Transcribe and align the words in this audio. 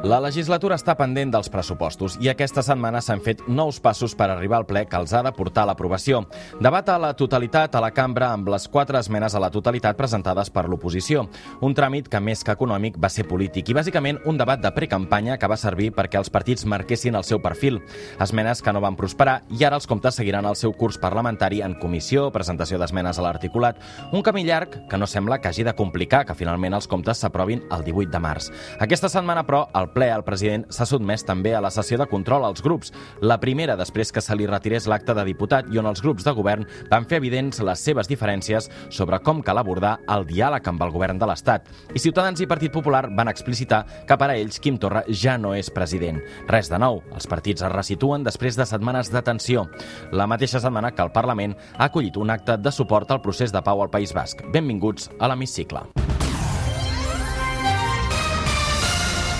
La 0.00 0.16
legislatura 0.16 0.78
està 0.80 0.94
pendent 0.96 1.28
dels 1.28 1.50
pressupostos 1.52 2.14
i 2.24 2.30
aquesta 2.30 2.62
setmana 2.64 3.02
s'han 3.04 3.20
fet 3.20 3.42
nous 3.52 3.76
passos 3.84 4.14
per 4.16 4.30
arribar 4.32 4.56
al 4.56 4.64
ple 4.64 4.86
que 4.88 4.96
els 4.96 5.12
ha 5.12 5.20
de 5.20 5.32
portar 5.36 5.66
l'aprovació. 5.68 6.22
Debat 6.56 6.88
a 6.88 6.94
la 6.96 7.10
totalitat 7.12 7.74
a 7.76 7.82
la 7.84 7.90
cambra 7.92 8.30
amb 8.32 8.48
les 8.48 8.64
quatre 8.72 8.96
esmenes 8.96 9.36
a 9.36 9.42
la 9.44 9.50
totalitat 9.52 9.98
presentades 9.98 10.48
per 10.48 10.62
l'oposició. 10.72 11.26
Un 11.60 11.76
tràmit 11.76 12.08
que 12.08 12.20
més 12.24 12.40
que 12.40 12.54
econòmic 12.56 12.96
va 12.96 13.10
ser 13.12 13.26
polític 13.28 13.68
i 13.68 13.76
bàsicament 13.76 14.22
un 14.24 14.40
debat 14.40 14.62
de 14.62 14.70
precampanya 14.72 15.36
que 15.36 15.50
va 15.52 15.58
servir 15.60 15.90
perquè 15.92 16.16
els 16.16 16.32
partits 16.32 16.64
marquessin 16.64 17.20
el 17.20 17.28
seu 17.28 17.42
perfil. 17.44 17.82
Esmenes 18.18 18.64
que 18.64 18.72
no 18.72 18.80
van 18.80 18.96
prosperar 18.96 19.42
i 19.52 19.66
ara 19.68 19.76
els 19.76 19.90
comptes 19.90 20.16
seguiran 20.16 20.48
el 20.48 20.56
seu 20.56 20.72
curs 20.72 20.96
parlamentari 20.96 21.60
en 21.60 21.76
comissió, 21.76 22.30
presentació 22.32 22.80
d'esmenes 22.80 23.20
a 23.20 23.28
l'articulat. 23.28 23.76
Un 24.16 24.24
camí 24.24 24.48
llarg 24.48 24.80
que 24.88 24.96
no 24.96 25.06
sembla 25.06 25.42
que 25.42 25.52
hagi 25.52 25.68
de 25.68 25.76
complicar 25.76 26.24
que 26.24 26.40
finalment 26.40 26.80
els 26.80 26.88
comptes 26.88 27.20
s'aprovin 27.20 27.66
el 27.68 27.84
18 27.84 28.16
de 28.16 28.24
març. 28.30 28.48
Aquesta 28.80 29.12
setmana, 29.12 29.44
però, 29.44 29.66
el 29.76 29.89
ple 29.94 30.08
el 30.10 30.24
president 30.26 30.66
s'ha 30.72 30.86
sotmès 30.88 31.24
també 31.26 31.54
a 31.54 31.60
la 31.62 31.70
sessió 31.70 31.98
de 32.00 32.06
control 32.10 32.44
als 32.46 32.62
grups. 32.62 32.92
La 33.20 33.38
primera 33.40 33.76
després 33.76 34.12
que 34.12 34.22
se 34.24 34.36
li 34.36 34.48
retirés 34.48 34.86
l'acte 34.90 35.14
de 35.16 35.24
diputat 35.26 35.70
i 35.72 35.80
on 35.80 35.88
els 35.90 36.02
grups 36.02 36.26
de 36.26 36.34
govern 36.36 36.66
van 36.90 37.06
fer 37.08 37.20
evidents 37.20 37.60
les 37.64 37.84
seves 37.84 38.08
diferències 38.10 38.70
sobre 38.88 39.20
com 39.24 39.42
cal 39.42 39.58
abordar 39.60 39.98
el 40.08 40.26
diàleg 40.28 40.68
amb 40.68 40.82
el 40.86 40.94
govern 40.94 41.18
de 41.18 41.28
l'Estat. 41.30 41.68
I 41.94 42.02
Ciutadans 42.02 42.40
i 42.40 42.48
Partit 42.50 42.72
Popular 42.72 43.06
van 43.10 43.32
explicitar 43.32 43.84
que 44.06 44.18
per 44.18 44.30
a 44.30 44.36
ells 44.36 44.60
Quim 44.60 44.78
Torra 44.78 45.04
ja 45.08 45.36
no 45.38 45.54
és 45.54 45.70
president. 45.70 46.20
Res 46.48 46.70
de 46.70 46.78
nou, 46.80 47.02
els 47.14 47.28
partits 47.30 47.62
es 47.62 47.72
resituen 47.72 48.24
després 48.26 48.58
de 48.58 48.66
setmanes 48.66 49.12
de 49.12 49.22
tensió. 49.22 49.66
La 50.12 50.28
mateixa 50.30 50.60
setmana 50.60 50.92
que 50.94 51.02
el 51.06 51.14
Parlament 51.14 51.56
ha 51.76 51.90
acollit 51.90 52.16
un 52.16 52.30
acte 52.30 52.58
de 52.58 52.72
suport 52.74 53.10
al 53.10 53.22
procés 53.24 53.52
de 53.52 53.62
pau 53.62 53.82
al 53.82 53.92
País 53.92 54.14
Basc. 54.14 54.44
Benvinguts 54.52 55.10
a 55.18 55.30
l'Hemicicle. 55.30 56.09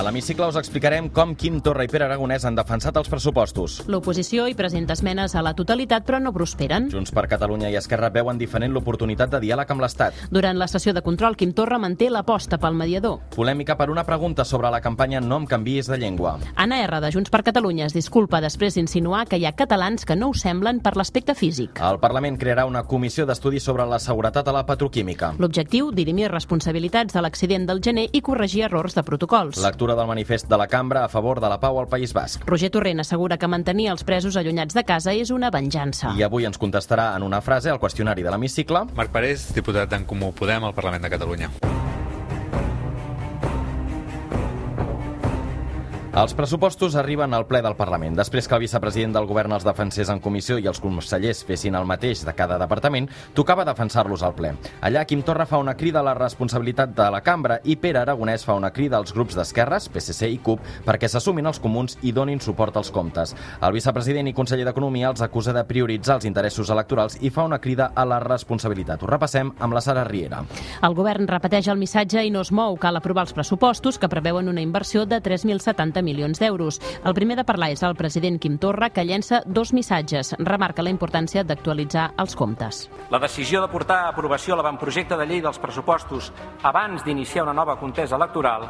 A 0.00 0.02
l'hemicicle 0.02 0.46
us 0.48 0.56
explicarem 0.56 1.10
com 1.12 1.34
Quim 1.36 1.58
Torra 1.60 1.84
i 1.84 1.88
Pere 1.92 2.06
Aragonès 2.06 2.46
han 2.48 2.54
defensat 2.56 2.96
els 2.96 3.10
pressupostos. 3.12 3.74
L'oposició 3.92 4.46
hi 4.48 4.54
presenta 4.56 4.94
esmenes 4.96 5.34
a 5.36 5.42
la 5.44 5.50
totalitat, 5.52 6.06
però 6.08 6.16
no 6.24 6.30
prosperen. 6.32 6.86
Junts 6.88 7.12
per 7.12 7.26
Catalunya 7.28 7.68
i 7.68 7.76
Esquerra 7.76 8.08
veuen 8.08 8.38
diferent 8.40 8.72
l'oportunitat 8.72 9.28
de 9.34 9.42
diàleg 9.42 9.74
amb 9.74 9.84
l'Estat. 9.84 10.22
Durant 10.32 10.56
la 10.56 10.70
sessió 10.72 10.94
de 10.96 11.02
control, 11.04 11.36
Quim 11.36 11.52
Torra 11.52 11.76
manté 11.76 12.08
l'aposta 12.08 12.56
pel 12.56 12.78
mediador. 12.78 13.18
Polèmica 13.34 13.76
per 13.76 13.90
una 13.92 14.06
pregunta 14.08 14.46
sobre 14.48 14.70
la 14.72 14.80
campanya 14.80 15.20
No 15.20 15.36
em 15.42 15.44
canvies 15.44 15.92
de 15.92 15.98
llengua. 16.00 16.38
Anna 16.56 16.80
R, 16.86 17.02
de 17.04 17.12
Junts 17.12 17.28
per 17.28 17.42
Catalunya, 17.44 17.84
es 17.84 17.92
disculpa 17.92 18.40
després 18.40 18.80
d'insinuar 18.80 19.26
que 19.28 19.36
hi 19.36 19.44
ha 19.44 19.52
catalans 19.52 20.08
que 20.08 20.16
no 20.16 20.30
ho 20.30 20.34
semblen 20.34 20.80
per 20.80 20.94
l'aspecte 20.96 21.36
físic. 21.36 21.76
El 21.76 22.00
Parlament 22.00 22.40
crearà 22.40 22.64
una 22.64 22.86
comissió 22.88 23.28
d'estudi 23.28 23.60
sobre 23.60 23.84
la 23.84 24.00
seguretat 24.00 24.48
a 24.48 24.56
la 24.56 24.64
petroquímica. 24.64 25.34
L'objectiu, 25.36 25.92
dirimir 25.92 26.32
responsabilitats 26.32 27.12
de 27.12 27.20
l'accident 27.20 27.68
del 27.68 27.84
gener 27.84 28.08
i 28.16 28.24
corregir 28.24 28.64
errors 28.70 28.96
de 28.96 29.04
protocols. 29.04 29.60
Lectura 29.60 29.89
del 29.96 30.06
manifest 30.06 30.48
de 30.48 30.58
la 30.58 30.66
cambra 30.66 31.04
a 31.04 31.08
favor 31.08 31.40
de 31.40 31.48
la 31.48 31.60
pau 31.60 31.80
al 31.80 31.88
País 31.88 32.12
Basc. 32.12 32.44
Roger 32.46 32.70
Torrent 32.70 33.00
assegura 33.00 33.38
que 33.38 33.48
mantenir 33.48 33.90
els 33.90 34.04
presos 34.04 34.36
allunyats 34.36 34.74
de 34.74 34.84
casa 34.84 35.14
és 35.14 35.30
una 35.30 35.50
venjança. 35.50 36.14
I 36.18 36.24
avui 36.26 36.48
ens 36.48 36.58
contestarà 36.58 37.12
en 37.16 37.26
una 37.26 37.40
frase 37.40 37.70
al 37.70 37.80
qüestionari 37.80 38.22
de 38.22 38.30
l'hemicicle. 38.30 38.86
Marc 38.94 39.12
Parés, 39.14 39.50
diputat 39.54 39.90
d'en 39.90 40.06
Comú 40.06 40.34
Podem 40.36 40.64
al 40.64 40.74
Parlament 40.74 41.06
de 41.06 41.14
Catalunya. 41.16 41.50
Els 46.10 46.32
pressupostos 46.34 46.96
arriben 46.98 47.30
al 47.34 47.44
ple 47.46 47.60
del 47.62 47.76
Parlament. 47.78 48.16
Després 48.18 48.48
que 48.50 48.56
el 48.56 48.64
vicepresident 48.64 49.12
del 49.14 49.28
govern 49.30 49.52
els 49.54 49.62
defensés 49.62 50.08
en 50.10 50.18
comissió 50.18 50.56
i 50.58 50.64
els 50.66 50.80
consellers 50.82 51.44
fessin 51.46 51.76
el 51.78 51.84
mateix 51.86 52.24
de 52.26 52.32
cada 52.34 52.56
departament, 52.58 53.06
tocava 53.32 53.62
defensar-los 53.64 54.24
al 54.26 54.34
ple. 54.34 54.50
Allà, 54.82 55.04
Quim 55.06 55.22
Torra 55.22 55.46
fa 55.46 55.60
una 55.62 55.76
crida 55.78 56.00
a 56.00 56.02
la 56.02 56.16
responsabilitat 56.18 56.96
de 56.98 57.06
la 57.14 57.20
cambra 57.22 57.60
i 57.62 57.76
Pere 57.78 58.00
Aragonès 58.00 58.42
fa 58.42 58.56
una 58.58 58.72
crida 58.74 58.98
als 58.98 59.14
grups 59.14 59.36
d'esquerres, 59.38 59.86
PSC 59.86 60.32
i 60.34 60.40
CUP, 60.42 60.64
perquè 60.88 61.06
s'assumin 61.06 61.46
els 61.46 61.62
comuns 61.62 61.94
i 62.02 62.10
donin 62.10 62.42
suport 62.42 62.80
als 62.82 62.90
comptes. 62.90 63.36
El 63.62 63.78
vicepresident 63.78 64.26
i 64.26 64.34
conseller 64.34 64.66
d'Economia 64.66 65.12
els 65.14 65.22
acusa 65.22 65.54
de 65.54 65.62
prioritzar 65.62 66.18
els 66.18 66.26
interessos 66.26 66.74
electorals 66.74 67.20
i 67.22 67.30
fa 67.30 67.46
una 67.46 67.60
crida 67.62 67.92
a 67.94 68.04
la 68.04 68.18
responsabilitat. 68.18 69.06
Ho 69.06 69.12
repassem 69.12 69.54
amb 69.60 69.78
la 69.78 69.84
Sara 69.86 70.02
Riera. 70.10 70.42
El 70.82 70.98
govern 70.98 71.30
repeteix 71.30 71.70
el 71.70 71.78
missatge 71.78 72.26
i 72.26 72.34
no 72.34 72.42
es 72.42 72.50
mou. 72.50 72.74
Cal 72.82 72.98
aprovar 72.98 73.28
els 73.28 73.38
pressupostos 73.38 74.02
que 74.02 74.10
preveuen 74.10 74.50
una 74.50 74.66
inversió 74.66 75.06
de 75.06 75.22
3.070 75.22 75.99
milions 76.02 76.40
d'euros. 76.40 76.80
El 77.04 77.14
primer 77.14 77.36
de 77.38 77.44
parlar 77.44 77.70
és 77.74 77.82
el 77.86 77.96
president 77.98 78.38
Quim 78.40 78.58
Torra, 78.58 78.90
que 78.90 79.04
llença 79.04 79.42
dos 79.46 79.74
missatges. 79.76 80.34
Remarca 80.38 80.82
la 80.82 80.94
importància 80.94 81.44
d'actualitzar 81.44 82.10
els 82.18 82.36
comptes. 82.36 82.88
La 83.10 83.20
decisió 83.22 83.60
de 83.60 83.70
portar 83.72 84.04
a 84.04 84.08
aprovació 84.14 84.56
l'avantprojecte 84.56 85.16
de 85.16 85.26
llei 85.26 85.44
dels 85.44 85.60
pressupostos 85.60 86.32
abans 86.62 87.04
d'iniciar 87.04 87.44
una 87.44 87.56
nova 87.56 87.78
contesa 87.78 88.16
electoral 88.16 88.68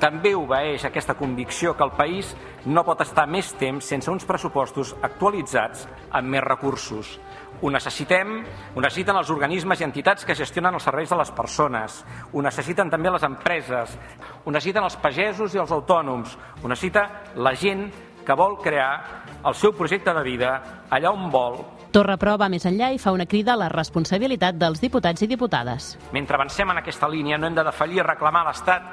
també 0.00 0.32
obeeix 0.34 0.86
aquesta 0.86 1.14
convicció 1.14 1.74
que 1.76 1.84
el 1.84 1.92
país 1.92 2.32
no 2.64 2.84
pot 2.86 3.02
estar 3.04 3.26
més 3.28 3.52
temps 3.60 3.84
sense 3.84 4.08
uns 4.10 4.24
pressupostos 4.24 4.94
actualitzats 5.04 5.84
amb 6.16 6.32
més 6.32 6.44
recursos. 6.46 7.18
Ho 7.60 7.70
necessitem, 7.70 8.38
ho 8.74 8.80
necessiten 8.80 9.18
els 9.20 9.30
organismes 9.32 9.80
i 9.80 9.84
entitats 9.84 10.24
que 10.24 10.36
gestionen 10.38 10.78
els 10.78 10.86
serveis 10.88 11.10
de 11.10 11.18
les 11.20 11.32
persones, 11.36 11.98
ho 12.32 12.42
necessiten 12.42 12.88
també 12.90 13.12
les 13.12 13.26
empreses, 13.26 13.96
ho 14.44 14.54
necessiten 14.54 14.86
els 14.86 14.96
pagesos 14.96 15.54
i 15.54 15.60
els 15.60 15.74
autònoms, 15.76 16.38
ho 16.62 16.68
necessita 16.68 17.08
la 17.36 17.52
gent 17.52 17.90
que 18.24 18.36
vol 18.36 18.56
crear 18.62 19.26
el 19.44 19.54
seu 19.54 19.72
projecte 19.76 20.12
de 20.14 20.22
vida 20.22 20.54
allà 20.90 21.12
on 21.12 21.30
vol. 21.32 21.60
Torra, 21.90 22.14
però, 22.20 22.36
va 22.38 22.46
més 22.52 22.64
enllà 22.68 22.92
i 22.94 23.00
fa 23.02 23.10
una 23.10 23.26
crida 23.26 23.56
a 23.56 23.58
la 23.58 23.68
responsabilitat 23.72 24.54
dels 24.54 24.78
diputats 24.78 25.24
i 25.24 25.28
diputades. 25.30 25.96
Mentre 26.14 26.38
avancem 26.38 26.70
en 26.70 26.78
aquesta 26.78 27.08
línia 27.10 27.38
no 27.38 27.48
hem 27.48 27.56
de 27.56 27.66
defallir 27.66 28.04
reclamar 28.06 28.44
a 28.44 28.52
l'Estat 28.52 28.86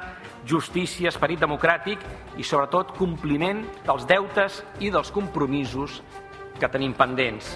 justícia, 0.48 1.12
esperit 1.12 1.38
democràtic 1.38 2.02
i, 2.36 2.42
sobretot, 2.42 2.96
compliment 2.98 3.62
dels 3.86 4.08
deutes 4.08 4.62
i 4.82 4.90
dels 4.90 5.12
compromisos 5.14 6.00
que 6.58 6.70
tenim 6.72 6.96
pendents. 6.98 7.54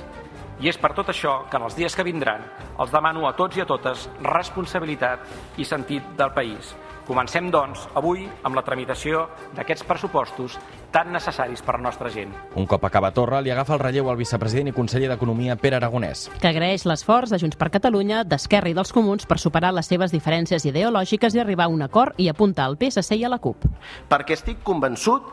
I 0.62 0.68
és 0.70 0.76
per 0.78 0.92
tot 0.94 1.08
això 1.10 1.40
que 1.50 1.58
en 1.58 1.64
els 1.66 1.74
dies 1.74 1.94
que 1.98 2.04
vindran 2.06 2.44
els 2.78 2.92
demano 2.94 3.26
a 3.26 3.32
tots 3.34 3.58
i 3.58 3.64
a 3.64 3.66
totes 3.66 4.04
responsabilitat 4.22 5.58
i 5.58 5.66
sentit 5.66 6.12
del 6.18 6.30
país. 6.36 6.70
Comencem, 7.06 7.48
doncs, 7.50 7.88
avui 7.98 8.28
amb 8.46 8.54
la 8.54 8.62
tramitació 8.62 9.24
d'aquests 9.56 9.82
pressupostos 9.88 10.54
tan 10.94 11.10
necessaris 11.10 11.62
per 11.64 11.74
a 11.74 11.80
la 11.80 11.88
nostra 11.88 12.10
gent. 12.14 12.30
Un 12.54 12.68
cop 12.70 12.84
acaba 12.86 13.10
Torra, 13.10 13.40
li 13.42 13.50
agafa 13.50 13.74
el 13.74 13.82
relleu 13.82 14.10
al 14.10 14.20
vicepresident 14.20 14.70
i 14.70 14.74
conseller 14.76 15.08
d'Economia, 15.10 15.56
Pere 15.58 15.80
Aragonès. 15.80 16.28
Que 16.38 16.52
agraeix 16.52 16.84
l'esforç 16.86 17.32
de 17.32 17.41
Junts 17.42 17.58
per 17.58 17.72
Catalunya, 17.74 18.22
d'Esquerra 18.22 18.70
i 18.70 18.76
dels 18.76 18.94
Comuns 18.94 19.26
per 19.26 19.41
superar 19.42 19.72
les 19.74 19.91
seves 19.91 20.14
diferències 20.14 20.66
ideològiques 20.68 21.34
i 21.34 21.42
arribar 21.42 21.66
a 21.66 21.74
un 21.74 21.82
acord 21.82 22.18
i 22.22 22.28
apuntar 22.30 22.68
al 22.68 22.78
PSC 22.78 23.18
i 23.18 23.24
a 23.26 23.32
la 23.32 23.41
CUP. 23.42 23.66
Perquè 24.12 24.36
estic 24.38 24.62
convençut 24.62 25.26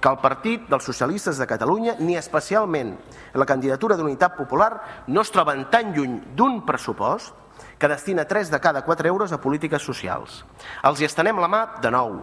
que 0.00 0.10
el 0.10 0.20
Partit 0.20 0.68
dels 0.68 0.84
Socialistes 0.84 1.38
de 1.40 1.46
Catalunya, 1.48 1.96
ni 2.00 2.18
especialment 2.20 2.92
la 3.32 3.46
candidatura 3.48 3.96
d'Unitat 3.96 4.36
Popular, 4.36 4.74
no 5.08 5.24
es 5.24 5.32
troben 5.32 5.64
tan 5.72 5.94
lluny 5.96 6.20
d'un 6.36 6.60
pressupost 6.68 7.43
que 7.78 7.88
destina 7.88 8.24
3 8.24 8.50
de 8.50 8.60
cada 8.60 8.84
4 8.84 9.08
euros 9.08 9.32
a 9.32 9.40
polítiques 9.40 9.82
socials. 9.82 10.44
Els 10.82 11.00
hi 11.00 11.08
estenem 11.08 11.38
la 11.40 11.48
mà 11.50 11.62
de 11.82 11.90
nou, 11.90 12.22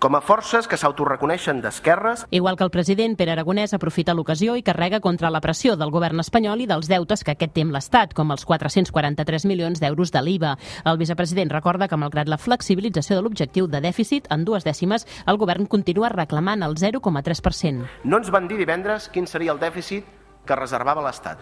com 0.00 0.16
a 0.16 0.20
forces 0.24 0.68
que 0.68 0.78
s'autoreconeixen 0.80 1.60
d'esquerres. 1.60 2.26
Igual 2.30 2.56
que 2.56 2.64
el 2.64 2.72
president 2.72 3.16
Pere 3.18 3.34
Aragonès 3.34 3.74
aprofita 3.76 4.14
l'ocasió 4.14 4.54
i 4.56 4.64
carrega 4.64 5.00
contra 5.00 5.30
la 5.30 5.42
pressió 5.44 5.76
del 5.76 5.92
govern 5.92 6.22
espanyol 6.22 6.62
i 6.64 6.68
dels 6.70 6.88
deutes 6.88 7.24
que 7.24 7.34
aquest 7.34 7.52
té 7.56 7.64
amb 7.66 7.76
l'Estat, 7.76 8.14
com 8.16 8.32
els 8.32 8.46
443 8.48 9.46
milions 9.50 9.80
d'euros 9.80 10.12
de 10.12 10.22
l'IVA. 10.24 10.56
El 10.84 11.00
vicepresident 11.00 11.52
recorda 11.52 11.88
que, 11.88 12.00
malgrat 12.00 12.28
la 12.32 12.40
flexibilització 12.40 13.18
de 13.18 13.24
l'objectiu 13.26 13.68
de 13.68 13.82
dèficit 13.84 14.28
en 14.32 14.44
dues 14.48 14.64
dècimes, 14.64 15.06
el 15.26 15.40
govern 15.40 15.66
continua 15.66 16.12
reclamant 16.14 16.62
el 16.62 16.76
0,3%. 16.76 17.84
No 18.04 18.20
ens 18.20 18.30
van 18.32 18.48
dir 18.48 18.60
divendres 18.60 19.08
quin 19.12 19.26
seria 19.26 19.52
el 19.52 19.60
dèficit 19.60 20.06
que 20.46 20.56
reservava 20.56 21.04
l'Estat, 21.04 21.40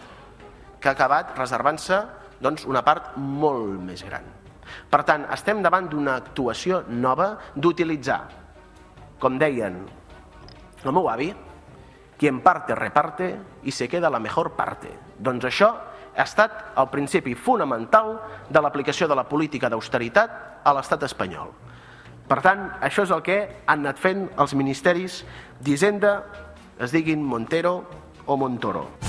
que 0.81 0.91
ha 0.91 0.97
acabat 0.97 1.37
reservant-se 1.39 2.03
doncs, 2.41 2.67
una 2.69 2.85
part 2.87 3.17
molt 3.17 3.81
més 3.83 4.05
gran. 4.07 4.27
Per 4.89 5.03
tant, 5.09 5.25
estem 5.33 5.63
davant 5.65 5.89
d'una 5.89 6.19
actuació 6.21 6.83
nova 6.89 7.33
d'utilitzar, 7.57 8.21
com 9.19 9.39
deien 9.41 9.79
el 10.85 10.95
meu 10.95 11.09
avi, 11.11 11.33
quien 12.19 12.41
parte 12.43 12.75
reparte 12.75 13.31
i 13.65 13.73
se 13.73 13.89
queda 13.89 14.11
la 14.11 14.21
mejor 14.21 14.53
parte. 14.59 14.91
Doncs 15.19 15.49
això 15.49 15.71
ha 16.19 16.27
estat 16.27 16.75
el 16.77 16.89
principi 16.91 17.35
fonamental 17.39 18.17
de 18.51 18.63
l'aplicació 18.63 19.09
de 19.09 19.17
la 19.19 19.27
política 19.31 19.71
d'austeritat 19.71 20.65
a 20.67 20.75
l'estat 20.75 21.07
espanyol. 21.07 21.55
Per 22.29 22.41
tant, 22.45 22.67
això 22.85 23.07
és 23.07 23.15
el 23.15 23.23
que 23.25 23.39
han 23.65 23.87
anat 23.87 24.03
fent 24.03 24.27
els 24.37 24.55
ministeris 24.59 25.23
d'Hisenda, 25.65 26.19
es 26.79 26.93
diguin 26.93 27.25
Montero 27.25 27.81
o 28.27 28.37
Montoro. 28.37 29.08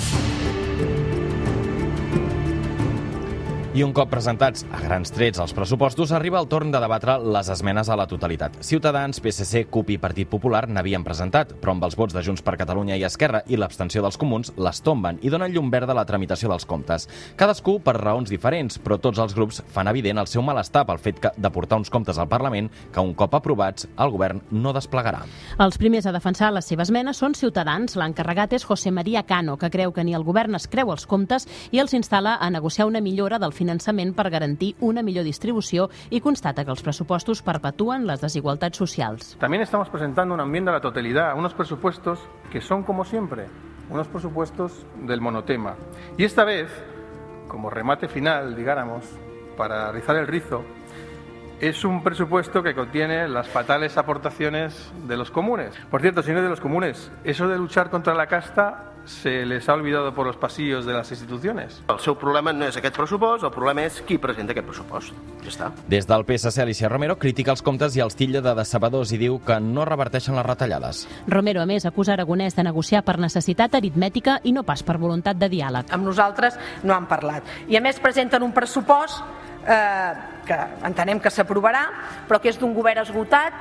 I 3.70 3.84
un 3.86 3.92
cop 3.94 4.08
presentats 4.10 4.64
a 4.74 4.80
grans 4.82 5.12
trets 5.14 5.38
els 5.38 5.52
pressupostos, 5.54 6.10
arriba 6.10 6.40
el 6.40 6.48
torn 6.50 6.72
de 6.74 6.78
debatre 6.82 7.14
les 7.22 7.46
esmenes 7.54 7.86
a 7.86 7.94
la 7.94 8.08
totalitat. 8.10 8.56
Ciutadans, 8.66 9.20
PSC, 9.22 9.68
CUP 9.70 9.92
i 9.94 9.98
Partit 10.02 10.26
Popular 10.26 10.64
n'havien 10.66 11.04
presentat, 11.06 11.52
però 11.62 11.76
amb 11.76 11.86
els 11.86 11.94
vots 11.94 12.16
de 12.16 12.24
Junts 12.26 12.42
per 12.42 12.56
Catalunya 12.58 12.96
i 12.98 13.04
Esquerra 13.06 13.44
i 13.46 13.54
l'abstenció 13.54 14.02
dels 14.02 14.18
comuns 14.18 14.50
les 14.58 14.82
tomben 14.82 15.20
i 15.22 15.30
donen 15.30 15.54
llum 15.54 15.68
verda 15.70 15.94
a 15.94 15.98
la 16.00 16.04
tramitació 16.08 16.50
dels 16.50 16.66
comptes. 16.66 17.06
Cadascú 17.38 17.76
per 17.84 17.94
raons 18.00 18.32
diferents, 18.34 18.80
però 18.82 18.98
tots 18.98 19.22
els 19.22 19.36
grups 19.38 19.62
fan 19.70 19.86
evident 19.92 20.18
el 20.18 20.26
seu 20.26 20.42
malestar 20.42 20.82
pel 20.90 20.98
fet 20.98 21.22
que, 21.22 21.32
de 21.38 21.54
portar 21.54 21.78
uns 21.78 21.94
comptes 21.94 22.18
al 22.18 22.26
Parlament 22.26 22.72
que 22.90 23.06
un 23.06 23.14
cop 23.14 23.38
aprovats 23.38 23.86
el 24.02 24.10
govern 24.10 24.42
no 24.50 24.74
desplegarà. 24.74 25.22
Els 25.62 25.78
primers 25.78 26.10
a 26.10 26.16
defensar 26.18 26.50
la 26.50 26.64
seva 26.66 26.82
esmena 26.82 27.14
són 27.14 27.38
Ciutadans. 27.38 27.94
L'encarregat 27.94 28.58
és 28.58 28.66
José 28.66 28.90
María 28.90 29.22
Cano, 29.22 29.54
que 29.62 29.70
creu 29.70 29.94
que 29.94 30.02
ni 30.02 30.18
el 30.18 30.26
govern 30.26 30.58
es 30.58 30.66
creu 30.66 30.90
els 30.90 31.06
comptes 31.06 31.46
i 31.70 31.78
els 31.78 31.94
instal·la 31.94 32.40
a 32.42 32.50
negociar 32.50 32.90
una 32.90 33.06
millora 33.06 33.38
del 33.38 33.54
finançament 33.60 34.14
per 34.16 34.30
garantir 34.32 34.72
una 34.80 35.04
millor 35.04 35.28
distribució 35.28 35.90
i 36.08 36.22
constata 36.24 36.64
que 36.64 36.72
els 36.72 36.84
pressupostos 36.86 37.44
perpetuen 37.44 38.08
les 38.08 38.24
desigualtats 38.24 38.80
socials. 38.80 39.36
También 39.38 39.62
estamos 39.62 39.92
presentando 39.92 40.34
una 40.34 40.48
enmienda 40.48 40.72
a 40.72 40.78
la 40.78 40.80
totalidad, 40.80 41.36
unos 41.36 41.54
presupuestos 41.54 42.20
que 42.50 42.60
son, 42.60 42.82
como 42.82 43.04
siempre, 43.04 43.46
unos 43.90 44.08
presupuestos 44.08 44.86
del 45.06 45.20
monotema. 45.20 45.76
Y 46.16 46.24
esta 46.24 46.44
vez, 46.44 46.70
como 47.48 47.70
remate 47.70 48.08
final, 48.08 48.56
digáramos, 48.56 49.04
para 49.56 49.92
rizar 49.92 50.16
el 50.16 50.26
rizo, 50.26 50.64
es 51.60 51.84
un 51.84 52.02
presupuesto 52.02 52.62
que 52.62 52.74
contiene 52.74 53.28
las 53.28 53.46
fatales 53.48 53.98
aportaciones 53.98 54.90
de 55.06 55.16
los 55.18 55.30
comunes. 55.30 55.74
Por 55.90 56.00
cierto, 56.00 56.22
señores 56.22 56.44
de 56.44 56.50
los 56.50 56.60
comunes, 56.60 57.12
eso 57.22 57.48
de 57.48 57.58
luchar 57.58 57.90
contra 57.90 58.14
la 58.14 58.26
casta 58.26 58.94
se 59.04 59.44
les 59.44 59.68
ha 59.68 59.74
olvidado 59.74 60.14
por 60.14 60.26
los 60.26 60.36
pasillos 60.36 60.86
de 60.86 60.92
las 60.92 61.10
instituciones. 61.10 61.82
El 61.88 61.98
seu 62.00 62.16
problema 62.18 62.52
no 62.52 62.66
és 62.68 62.76
aquest 62.78 62.96
pressupost, 62.96 63.44
el 63.44 63.52
problema 63.54 63.84
és 63.88 64.00
qui 64.06 64.18
presenta 64.22 64.54
aquest 64.54 64.68
pressupost. 64.68 65.16
Ja 65.44 65.50
està. 65.50 65.70
Des 65.90 66.06
del 66.06 66.24
PSC, 66.28 66.62
Alicia 66.62 66.88
Romero 66.88 67.16
critica 67.18 67.50
els 67.54 67.62
comptes 67.62 67.96
i 67.96 68.04
els 68.04 68.16
titlla 68.16 68.42
de 68.44 68.54
decebedors 68.58 69.12
i 69.12 69.18
diu 69.20 69.40
que 69.44 69.58
no 69.60 69.84
reverteixen 69.88 70.36
les 70.38 70.46
retallades. 70.46 71.06
Romero, 71.26 71.62
a 71.62 71.66
més, 71.66 71.86
acusa 71.88 72.14
Aragonès 72.14 72.56
de 72.56 72.64
negociar 72.66 73.02
per 73.06 73.18
necessitat 73.18 73.74
aritmètica 73.74 74.40
i 74.44 74.52
no 74.52 74.64
pas 74.64 74.84
per 74.86 74.98
voluntat 74.98 75.40
de 75.40 75.50
diàleg. 75.50 75.90
Amb 75.90 76.06
nosaltres 76.06 76.58
no 76.84 76.94
han 76.94 77.08
parlat. 77.10 77.46
I 77.68 77.80
a 77.80 77.84
més 77.84 78.00
presenten 78.00 78.44
un 78.46 78.54
pressupost 78.56 79.24
eh, 79.66 80.12
que 80.46 80.58
entenem 80.86 81.20
que 81.20 81.32
s'aprovarà, 81.32 81.86
però 82.28 82.40
que 82.40 82.50
és 82.52 82.58
d'un 82.60 82.74
govern 82.74 83.02
esgotat, 83.02 83.54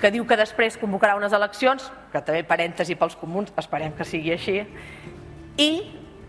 que 0.00 0.10
diu 0.10 0.24
que 0.26 0.38
després 0.38 0.78
convocarà 0.80 1.16
unes 1.18 1.34
eleccions, 1.36 1.90
que 2.12 2.22
també 2.26 2.42
parèntesi 2.46 2.96
pels 2.98 3.16
comuns, 3.20 3.52
esperem 3.58 3.94
que 3.96 4.06
sigui 4.08 4.34
així, 4.34 4.60
i 5.60 5.70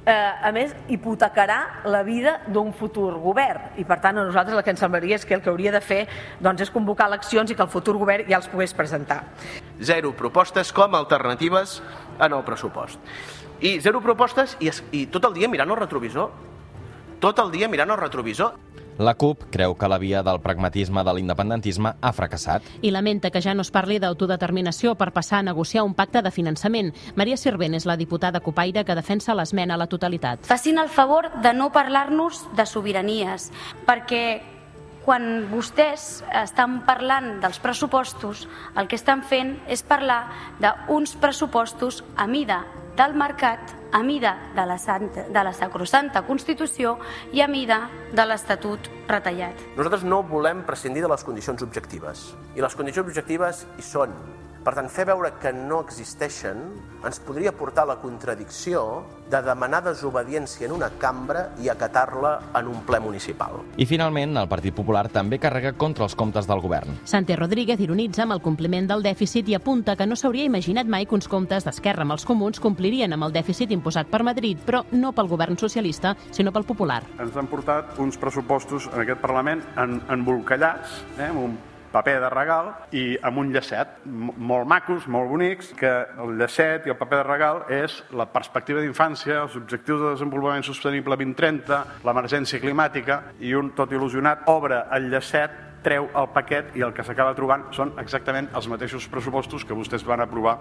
eh, 0.05 0.13
a 0.47 0.51
més 0.53 0.73
hipotecarà 0.89 1.83
la 1.85 2.01
vida 2.03 2.39
d'un 2.47 2.71
futur 2.73 3.13
govern 3.21 3.77
i 3.81 3.85
per 3.87 3.99
tant 4.03 4.17
a 4.17 4.25
nosaltres 4.25 4.57
el 4.57 4.63
que 4.65 4.73
ens 4.73 4.81
semblaria 4.81 5.19
és 5.19 5.25
que 5.27 5.35
el 5.37 5.43
que 5.43 5.51
hauria 5.51 5.73
de 5.73 5.81
fer 5.81 6.01
doncs, 6.39 6.65
és 6.65 6.73
convocar 6.73 7.09
eleccions 7.11 7.51
i 7.51 7.57
que 7.57 7.65
el 7.65 7.71
futur 7.71 7.97
govern 8.01 8.29
ja 8.29 8.39
els 8.39 8.49
pogués 8.51 8.73
presentar. 8.77 9.23
Zero 9.81 10.13
propostes 10.17 10.73
com 10.73 10.95
a 10.95 11.01
alternatives 11.01 11.79
en 12.19 12.33
el 12.33 12.43
pressupost. 12.47 12.99
I 13.61 13.77
zero 13.81 14.01
propostes 14.01 14.57
i, 14.59 14.71
i 14.97 15.05
tot 15.13 15.25
el 15.29 15.37
dia 15.37 15.49
mirant 15.49 15.69
el 15.69 15.77
retrovisor. 15.77 16.31
Tot 17.21 17.37
el 17.43 17.51
dia 17.53 17.69
mirant 17.69 17.93
el 17.93 17.99
retrovisor. 18.01 18.57
La 19.01 19.15
CUP 19.15 19.47
creu 19.49 19.73
que 19.73 19.87
la 19.89 19.97
via 19.97 20.19
del 20.21 20.37
pragmatisme 20.43 21.01
de 21.01 21.13
l'independentisme 21.17 21.95
ha 22.05 22.11
fracassat. 22.13 22.67
I 22.85 22.91
lamenta 22.93 23.31
que 23.33 23.41
ja 23.41 23.55
no 23.57 23.63
es 23.65 23.71
parli 23.73 23.95
d'autodeterminació 23.97 24.93
per 24.93 25.07
passar 25.15 25.39
a 25.39 25.47
negociar 25.47 25.81
un 25.87 25.95
pacte 25.97 26.21
de 26.21 26.29
finançament. 26.29 26.91
Maria 27.17 27.39
Sirvent 27.41 27.73
és 27.73 27.87
la 27.89 27.95
diputada 27.97 28.43
copaire 28.45 28.83
que 28.85 28.93
defensa 28.93 29.33
l'esmena 29.33 29.73
a 29.73 29.81
la 29.81 29.87
totalitat. 29.89 30.45
Facin 30.45 30.77
el 30.77 30.91
favor 30.93 31.31
de 31.41 31.53
no 31.57 31.71
parlar-nos 31.73 32.43
de 32.53 32.67
sobiranies, 32.69 33.49
perquè 33.89 34.21
quan 35.01 35.47
vostès 35.49 36.21
estan 36.43 36.83
parlant 36.85 37.39
dels 37.41 37.57
pressupostos, 37.57 38.45
el 38.77 38.85
que 38.85 39.01
estan 39.01 39.25
fent 39.25 39.55
és 39.65 39.81
parlar 39.81 40.27
d'uns 40.61 41.17
pressupostos 41.17 42.03
a 42.13 42.29
mida 42.29 42.61
del 42.97 43.15
mercat, 43.15 43.73
a 43.91 44.01
mida 44.03 44.35
de 44.55 44.65
la, 44.65 44.77
santa, 44.77 45.25
de 45.27 45.43
la 45.43 45.53
sacrosanta 45.53 46.23
Constitució 46.27 46.97
i 47.35 47.41
a 47.43 47.47
mida 47.51 47.81
de 48.13 48.25
l'Estatut 48.27 48.91
retallat. 49.09 49.59
Nosaltres 49.75 50.05
no 50.07 50.21
volem 50.27 50.63
prescindir 50.67 51.03
de 51.03 51.11
les 51.11 51.25
condicions 51.27 51.63
objectives. 51.63 52.31
I 52.55 52.63
les 52.63 52.75
condicions 52.75 53.07
objectives 53.07 53.65
hi 53.77 53.85
són. 53.85 54.15
Per 54.61 54.75
tant, 54.77 54.89
fer 54.93 55.07
veure 55.09 55.31
que 55.41 55.49
no 55.55 55.79
existeixen 55.81 56.59
ens 57.01 57.17
podria 57.25 57.49
portar 57.57 57.87
a 57.87 57.89
la 57.95 57.95
contradicció 57.97 59.01
de 59.31 59.39
demanar 59.41 59.79
desobediència 59.87 60.67
en 60.67 60.75
una 60.75 60.91
cambra 61.01 61.47
i 61.63 61.69
acatar-la 61.71 62.33
en 62.59 62.69
un 62.69 62.83
ple 62.85 62.99
municipal. 63.01 63.57
I 63.81 63.87
finalment, 63.89 64.35
el 64.37 64.49
Partit 64.51 64.75
Popular 64.77 65.07
també 65.09 65.39
carrega 65.41 65.71
contra 65.73 66.05
els 66.05 66.13
comptes 66.19 66.45
del 66.49 66.61
govern. 66.61 66.99
Santi 67.09 67.33
Rodríguez 67.39 67.81
ironitza 67.81 68.27
amb 68.27 68.35
el 68.37 68.43
compliment 68.45 68.91
del 68.91 69.01
dèficit 69.01 69.49
i 69.49 69.57
apunta 69.57 69.95
que 69.97 70.05
no 70.05 70.19
s'hauria 70.19 70.45
imaginat 70.45 70.85
mai 70.85 71.09
que 71.09 71.17
uns 71.17 71.31
comptes 71.31 71.65
d'Esquerra 71.65 72.05
amb 72.05 72.13
els 72.19 72.27
comuns 72.29 72.61
complirien 72.61 73.17
amb 73.17 73.25
el 73.25 73.33
dèficit 73.33 73.73
imposat 73.73 74.13
per 74.13 74.21
Madrid, 74.27 74.61
però 74.67 74.83
no 74.91 75.15
pel 75.17 75.31
govern 75.31 75.57
socialista, 75.57 76.13
sinó 76.29 76.53
pel 76.53 76.69
popular. 76.69 77.01
Ens 77.17 77.33
han 77.33 77.49
portat 77.49 77.97
uns 77.97 78.21
pressupostos 78.21 78.91
en 78.93 79.01
aquest 79.07 79.25
Parlament 79.25 79.65
en, 79.81 79.97
embolcallats, 80.13 81.01
eh, 81.17 81.31
amb 81.31 81.45
un 81.47 81.59
paper 81.91 82.17
de 82.23 82.29
regal 82.31 82.71
i 82.95 83.05
amb 83.27 83.41
un 83.41 83.51
llacet, 83.53 83.99
molt 84.05 84.67
macos, 84.69 85.07
molt 85.11 85.29
bonics, 85.31 85.71
que 85.77 85.91
el 86.23 86.37
llacet 86.39 86.87
i 86.87 86.93
el 86.93 86.99
paper 86.99 87.21
de 87.21 87.27
regal 87.27 87.63
és 87.81 87.97
la 88.17 88.27
perspectiva 88.31 88.83
d'infància, 88.83 89.41
els 89.45 89.57
objectius 89.59 90.01
de 90.01 90.13
desenvolupament 90.15 90.65
sostenible 90.67 91.17
2030, 91.19 91.81
l'emergència 92.07 92.61
climàtica, 92.63 93.21
i 93.39 93.53
un 93.57 93.73
tot 93.77 93.91
il·lusionat 93.91 94.47
obre 94.51 94.85
el 94.95 95.11
llacet 95.11 95.67
treu 95.81 96.07
el 96.17 96.29
paquet 96.33 96.75
i 96.77 96.83
el 96.85 96.93
que 96.93 97.03
s'acaba 97.05 97.35
trobant 97.37 97.67
són 97.75 97.95
exactament 98.01 98.49
els 98.57 98.67
mateixos 98.71 99.07
pressupostos 99.11 99.65
que 99.65 99.77
vostès 99.77 100.05
van 100.07 100.23
aprovar 100.23 100.57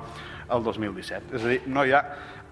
el 0.48 0.64
2017. 0.64 1.34
És 1.36 1.44
a 1.44 1.52
dir, 1.52 1.60
no 1.68 1.84
hi 1.84 1.92
ha 1.94 2.02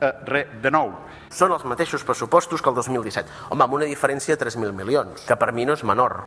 eh, 0.01 0.13
res 0.29 0.59
de 0.63 0.73
nou. 0.75 0.93
Són 1.33 1.55
els 1.57 1.65
mateixos 1.69 2.05
pressupostos 2.05 2.63
que 2.63 2.73
el 2.73 2.77
2017. 2.79 3.49
Home, 3.51 3.65
amb 3.65 3.81
una 3.81 3.89
diferència 3.89 4.37
de 4.37 4.45
3.000 4.45 4.77
milions, 4.77 5.25
que 5.29 5.41
per 5.41 5.53
mi 5.57 5.69
no 5.69 5.79
és 5.79 5.85
menor. 5.85 6.27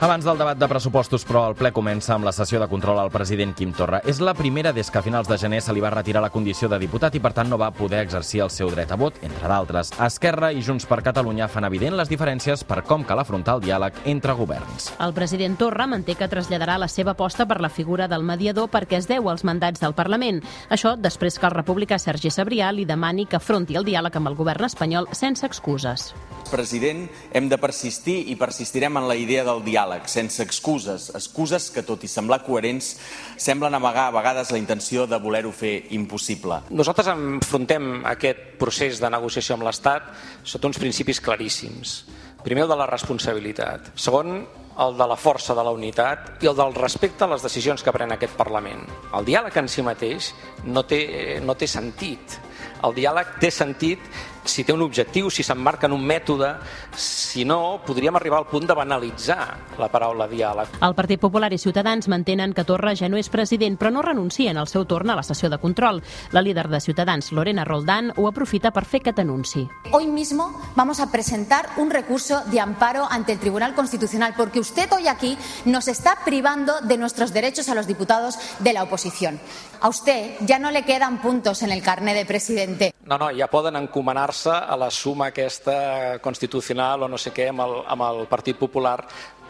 Abans 0.00 0.24
del 0.24 0.38
debat 0.40 0.56
de 0.56 0.64
pressupostos, 0.64 1.26
però, 1.28 1.42
el 1.50 1.54
ple 1.58 1.74
comença 1.76 2.14
amb 2.14 2.24
la 2.24 2.32
sessió 2.32 2.56
de 2.56 2.66
control 2.72 2.96
al 3.02 3.10
president 3.12 3.50
Quim 3.52 3.74
Torra. 3.76 3.98
És 4.08 4.16
la 4.24 4.32
primera 4.32 4.70
des 4.72 4.88
que 4.88 4.96
a 4.96 5.02
finals 5.04 5.28
de 5.28 5.36
gener 5.36 5.58
se 5.60 5.74
li 5.76 5.82
va 5.84 5.90
retirar 5.92 6.22
la 6.24 6.30
condició 6.32 6.70
de 6.72 6.78
diputat 6.80 7.18
i, 7.18 7.20
per 7.20 7.34
tant, 7.36 7.50
no 7.52 7.58
va 7.60 7.68
poder 7.76 8.00
exercir 8.00 8.40
el 8.40 8.48
seu 8.48 8.72
dret 8.72 8.88
a 8.88 8.96
vot, 8.96 9.18
entre 9.20 9.50
d'altres. 9.52 9.92
Esquerra 10.00 10.54
i 10.56 10.64
Junts 10.64 10.88
per 10.88 11.02
Catalunya 11.04 11.50
fan 11.52 11.68
evident 11.68 11.98
les 12.00 12.08
diferències 12.08 12.64
per 12.64 12.80
com 12.88 13.04
cal 13.04 13.20
afrontar 13.20 13.58
el 13.58 13.66
diàleg 13.66 14.00
entre 14.14 14.38
governs. 14.40 14.88
El 15.04 15.12
president 15.12 15.60
Torra 15.60 15.84
manté 15.84 16.16
que 16.16 16.32
traslladarà 16.32 16.78
la 16.80 16.88
seva 16.88 17.12
aposta 17.12 17.44
per 17.44 17.60
la 17.60 17.68
figura 17.68 18.08
del 18.08 18.24
mediador 18.24 18.72
perquè 18.72 19.02
es 19.02 19.10
deu 19.10 19.28
als 19.28 19.44
mandats 19.44 19.84
del 19.84 19.92
Parlament. 19.92 20.40
Això 20.70 20.96
després 20.96 21.36
que 21.36 21.50
el 21.52 21.58
republicà 21.60 22.00
Sergi 22.00 22.32
Sabrià 22.32 22.72
li 22.72 22.88
demani 22.88 23.28
que 23.28 23.36
afronti 23.36 23.76
el 23.76 23.84
diàleg 23.84 24.16
amb 24.16 24.32
el 24.32 24.40
govern 24.40 24.64
espanyol 24.64 25.12
sense 25.12 25.44
excuses. 25.44 26.14
President, 26.50 27.06
hem 27.32 27.48
de 27.48 27.58
persistir 27.62 28.16
i 28.32 28.36
persistirem 28.38 28.98
en 29.00 29.08
la 29.08 29.16
idea 29.18 29.44
del 29.46 29.62
diàleg, 29.64 30.08
sense 30.10 30.42
excuses, 30.44 31.08
excuses 31.16 31.70
que, 31.70 31.84
tot 31.86 32.04
i 32.04 32.10
semblar 32.10 32.42
coherents, 32.44 32.92
semblen 33.40 33.74
amagar 33.78 34.08
a 34.08 34.14
vegades 34.18 34.52
la 34.52 34.60
intenció 34.60 35.06
de 35.06 35.20
voler-ho 35.22 35.52
fer 35.54 35.86
impossible. 35.96 36.62
Nosaltres 36.70 37.12
enfrontem 37.14 38.02
aquest 38.10 38.58
procés 38.60 39.00
de 39.00 39.10
negociació 39.12 39.56
amb 39.56 39.68
l'Estat 39.68 40.10
sota 40.42 40.68
uns 40.68 40.80
principis 40.82 41.22
claríssims. 41.24 42.00
Primer, 42.44 42.64
el 42.64 42.72
de 42.72 42.76
la 42.80 42.88
responsabilitat. 42.88 43.92
Segon, 44.00 44.40
el 44.80 44.96
de 44.96 45.06
la 45.06 45.16
força 45.20 45.54
de 45.56 45.64
la 45.64 45.72
unitat 45.76 46.42
i 46.44 46.48
el 46.48 46.56
del 46.56 46.72
respecte 46.76 47.26
a 47.26 47.30
les 47.32 47.42
decisions 47.44 47.82
que 47.84 47.92
pren 47.92 48.14
aquest 48.14 48.36
Parlament. 48.38 48.86
El 49.16 49.26
diàleg 49.28 49.56
en 49.60 49.68
si 49.68 49.84
mateix 49.84 50.30
no 50.64 50.86
té, 50.88 51.40
no 51.44 51.56
té 51.58 51.68
sentit. 51.68 52.38
El 52.86 52.96
diàleg 52.96 53.36
té 53.42 53.50
sentit 53.52 54.00
si 54.44 54.64
té 54.64 54.72
un 54.72 54.82
objectiu, 54.82 55.30
si 55.30 55.44
s'emmarca 55.46 55.86
en 55.86 55.94
un 55.94 56.04
mètode, 56.06 56.50
si 56.96 57.44
no, 57.44 57.80
podríem 57.86 58.16
arribar 58.16 58.40
al 58.40 58.48
punt 58.50 58.66
de 58.66 58.76
banalitzar 58.76 59.76
la 59.78 59.88
paraula 59.92 60.26
diàleg. 60.30 60.78
El 60.82 60.94
Partit 60.94 61.20
Popular 61.20 61.52
i 61.52 61.58
Ciutadans 61.58 62.08
mantenen 62.08 62.54
que 62.56 62.64
Torra 62.64 62.94
ja 62.96 63.08
no 63.08 63.18
és 63.20 63.30
president, 63.30 63.78
però 63.78 63.92
no 63.92 64.02
renuncien 64.02 64.58
al 64.58 64.68
seu 64.68 64.86
torn 64.88 65.10
a 65.10 65.16
la 65.18 65.24
sessió 65.26 65.50
de 65.50 65.58
control. 65.58 66.02
La 66.32 66.42
líder 66.42 66.68
de 66.68 66.80
Ciutadans, 66.80 67.32
Lorena 67.32 67.64
Roldán, 67.64 68.12
ho 68.16 68.28
aprofita 68.28 68.70
per 68.72 68.84
fer 68.84 69.02
aquest 69.04 69.20
anunci. 69.20 69.66
Hoy 69.92 70.06
mismo 70.06 70.50
vamos 70.76 71.00
a 71.00 71.10
presentar 71.10 71.68
un 71.76 71.90
recurso 71.90 72.42
de 72.46 72.60
amparo 72.60 73.06
ante 73.10 73.32
el 73.32 73.38
Tribunal 73.38 73.74
Constitucional 73.74 74.34
porque 74.36 74.60
usted 74.60 74.90
hoy 74.92 75.08
aquí 75.08 75.36
nos 75.64 75.88
está 75.88 76.18
privando 76.24 76.80
de 76.80 76.96
nuestros 76.96 77.32
derechos 77.32 77.68
a 77.68 77.74
los 77.74 77.86
diputados 77.86 78.38
de 78.58 78.72
la 78.72 78.82
oposición. 78.82 79.40
A 79.80 79.88
usted 79.88 80.34
ya 80.40 80.58
no 80.58 80.70
le 80.70 80.84
quedan 80.84 81.20
puntos 81.20 81.62
en 81.62 81.72
el 81.72 81.82
carné 81.82 82.14
de 82.14 82.26
presidente. 82.26 82.89
No, 83.08 83.16
no, 83.16 83.30
ja 83.32 83.46
poden 83.48 83.78
encomanar-se 83.80 84.52
a 84.52 84.76
la 84.76 84.90
suma 84.92 85.30
aquesta 85.30 86.18
constitucional 86.20 87.06
o 87.06 87.08
no 87.08 87.16
sé 87.16 87.32
què 87.32 87.46
amb 87.48 87.64
el, 87.64 87.78
amb 87.88 88.04
el 88.04 88.26
Partit 88.28 88.58
Popular 88.60 88.98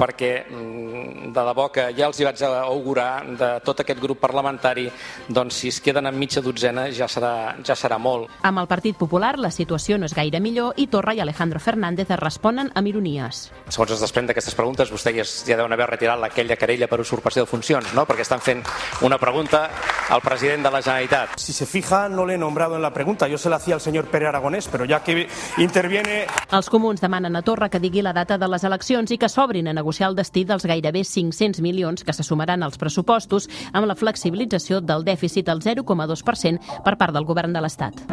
perquè 0.01 0.31
mm, 0.49 1.31
de 1.35 1.45
debò 1.51 1.69
que 1.73 1.91
ja 1.97 2.09
els 2.09 2.21
hi 2.21 2.27
vaig 2.27 2.43
augurar 2.49 3.11
de 3.37 3.51
tot 3.65 3.83
aquest 3.83 4.01
grup 4.01 4.21
parlamentari, 4.23 4.89
doncs 5.29 5.61
si 5.61 5.69
es 5.69 5.81
queden 5.85 6.09
en 6.09 6.19
mitja 6.19 6.41
dotzena 6.41 6.89
ja 6.95 7.09
serà, 7.11 7.57
ja 7.67 7.77
serà 7.77 7.99
molt. 8.01 8.31
Amb 8.47 8.63
el 8.63 8.69
Partit 8.71 8.97
Popular 8.97 9.37
la 9.39 9.53
situació 9.53 9.99
no 9.99 10.09
és 10.09 10.17
gaire 10.17 10.41
millor 10.41 10.79
i 10.81 10.89
Torra 10.91 11.15
i 11.15 11.21
Alejandro 11.21 11.61
Fernández 11.61 12.11
es 12.11 12.21
responen 12.21 12.73
amb 12.75 12.89
ironies. 12.89 13.43
Segons 13.69 13.95
es 13.97 14.03
desprèn 14.03 14.31
d'aquestes 14.31 14.57
preguntes, 14.57 14.91
vostè 14.93 15.13
ja, 15.17 15.27
ja 15.27 15.59
deuen 15.61 15.77
haver 15.77 15.91
retirat 15.93 16.25
aquella 16.31 16.57
querella 16.57 16.89
per 16.89 17.01
usurpació 17.05 17.45
de 17.45 17.51
funcions, 17.51 17.93
no? 17.95 18.07
perquè 18.09 18.25
estan 18.25 18.41
fent 18.41 18.65
una 19.07 19.19
pregunta 19.19 19.67
al 20.11 20.25
president 20.25 20.65
de 20.67 20.73
la 20.73 20.83
Generalitat. 20.83 21.37
Si 21.39 21.53
se 21.53 21.67
fija, 21.67 22.09
no 22.09 22.25
le 22.27 22.35
he 22.35 22.39
nombrado 22.39 22.77
en 22.77 22.83
la 22.83 22.93
pregunta. 22.93 23.29
Yo 23.29 23.39
se 23.39 23.51
la 23.51 23.57
hacía 23.57 23.75
al 23.75 23.81
señor 23.81 24.07
Pere 24.07 24.27
Aragonés, 24.27 24.69
pero 24.69 24.85
ya 24.85 25.03
que 25.05 25.29
interviene... 25.59 26.27
Els 26.51 26.71
comuns 26.71 27.01
demanen 27.01 27.37
a 27.37 27.43
Torra 27.43 27.69
que 27.71 27.79
digui 27.79 28.03
la 28.03 28.13
data 28.13 28.39
de 28.39 28.49
les 28.49 28.65
eleccions 28.65 29.11
i 29.11 29.19
que 29.19 29.29
s'obrin 29.29 29.69
a 29.69 29.75
negociar 29.75 29.90
el 29.99 30.15
destí 30.19 30.45
dels 30.47 30.67
gairebé 30.71 31.03
500 31.05 31.61
milions 31.61 32.05
que 32.05 32.15
se 32.15 32.23
sumaran 32.23 32.63
als 32.63 32.79
pressupostos 32.79 33.49
amb 33.73 33.91
la 33.91 33.99
flexibilització 33.99 34.81
del 34.81 35.05
dèficit 35.05 35.51
al 35.51 35.61
0,2% 35.61 36.83
per 36.85 36.97
part 36.97 37.17
del 37.17 37.27
govern 37.27 37.53
de 37.53 37.65
l'Estat. 37.65 38.07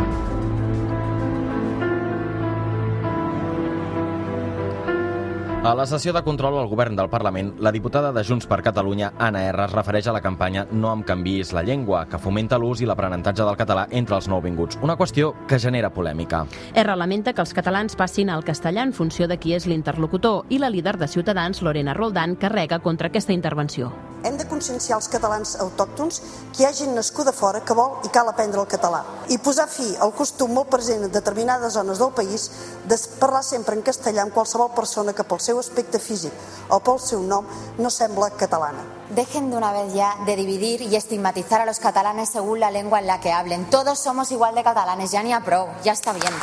A 5.67 5.73
la 5.75 5.83
sessió 5.85 6.13
de 6.15 6.21
control 6.23 6.55
al 6.61 6.69
govern 6.71 6.95
del 6.95 7.09
Parlament, 7.11 7.49
la 7.59 7.73
diputada 7.75 8.13
de 8.15 8.21
Junts 8.23 8.45
per 8.47 8.61
Catalunya, 8.63 9.09
Anna 9.19 9.41
R, 9.49 9.65
es 9.65 9.73
refereix 9.73 10.07
a 10.07 10.13
la 10.15 10.21
campanya 10.23 10.63
No 10.71 10.93
em 10.95 11.03
canvis 11.03 11.51
la 11.51 11.65
llengua, 11.67 12.05
que 12.07 12.21
fomenta 12.23 12.55
l'ús 12.55 12.79
i 12.79 12.87
l'aprenentatge 12.87 13.43
del 13.43 13.59
català 13.59 13.83
entre 13.91 14.15
els 14.15 14.31
nouvinguts, 14.31 14.79
una 14.79 14.95
qüestió 14.95 15.33
que 15.45 15.59
genera 15.59 15.91
polèmica. 15.91 16.45
R 16.71 16.95
lamenta 16.95 17.35
que 17.35 17.43
els 17.43 17.51
catalans 17.51 17.99
passin 17.99 18.31
al 18.31 18.47
castellà 18.47 18.87
en 18.87 18.95
funció 18.95 19.27
de 19.27 19.35
qui 19.43 19.57
és 19.59 19.67
l'interlocutor 19.67 20.45
i 20.47 20.63
la 20.63 20.71
líder 20.71 20.95
de 20.95 21.11
Ciutadans, 21.11 21.59
Lorena 21.61 21.93
Roldán, 21.93 22.39
carrega 22.39 22.79
contra 22.79 23.11
aquesta 23.11 23.35
intervenció. 23.35 23.91
Hem 24.25 24.37
de 24.37 24.47
conscienciar 24.49 24.97
els 24.97 25.07
catalans 25.11 25.53
autòctons 25.61 26.17
que 26.55 26.63
hi 26.63 26.65
ha 26.65 26.71
gent 26.73 26.95
nascuda 26.97 27.31
fora 27.35 27.61
que 27.61 27.75
vol 27.77 28.07
i 28.07 28.09
cal 28.15 28.27
aprendre 28.31 28.59
el 28.63 28.67
català 28.71 29.03
i 29.29 29.37
posar 29.37 29.67
fi 29.69 29.85
al 30.01 30.11
costum 30.17 30.55
molt 30.57 30.71
present 30.73 31.05
en 31.05 31.13
determinades 31.13 31.77
zones 31.77 32.01
del 32.01 32.11
país 32.17 32.47
de 32.89 32.97
parlar 33.21 33.43
sempre 33.45 33.77
en 33.77 33.85
castellà 33.85 34.25
amb 34.25 34.33
qualsevol 34.33 34.73
persona 34.75 35.13
que 35.13 35.23
pel 35.27 35.43
seu 35.43 35.56
aspecte 35.59 35.99
físic 35.99 36.33
o 36.69 36.79
pel 36.83 36.99
seu 36.99 37.21
nom 37.23 37.45
no 37.77 37.89
sembla 37.89 38.31
catalana. 38.37 38.83
Dejen 39.09 39.49
de 39.49 39.57
una 39.57 39.71
vez 39.71 39.93
ya 39.93 40.15
de 40.25 40.35
dividir 40.35 40.81
y 40.81 40.95
estigmatizar 40.95 41.61
a 41.61 41.65
los 41.65 41.79
catalanes 41.79 42.29
según 42.29 42.59
la 42.59 42.71
lengua 42.71 42.99
en 42.99 43.07
la 43.07 43.21
que 43.21 43.31
hablen. 43.31 43.65
Todos 43.69 43.99
somos 43.99 44.31
igual 44.31 44.53
de 44.53 44.63
catalanes, 44.63 45.11
ja 45.11 45.23
n'hi 45.23 45.31
ha 45.31 45.39
prou, 45.39 45.69
ja 45.83 45.95
està 45.95 46.11
bien. 46.11 46.33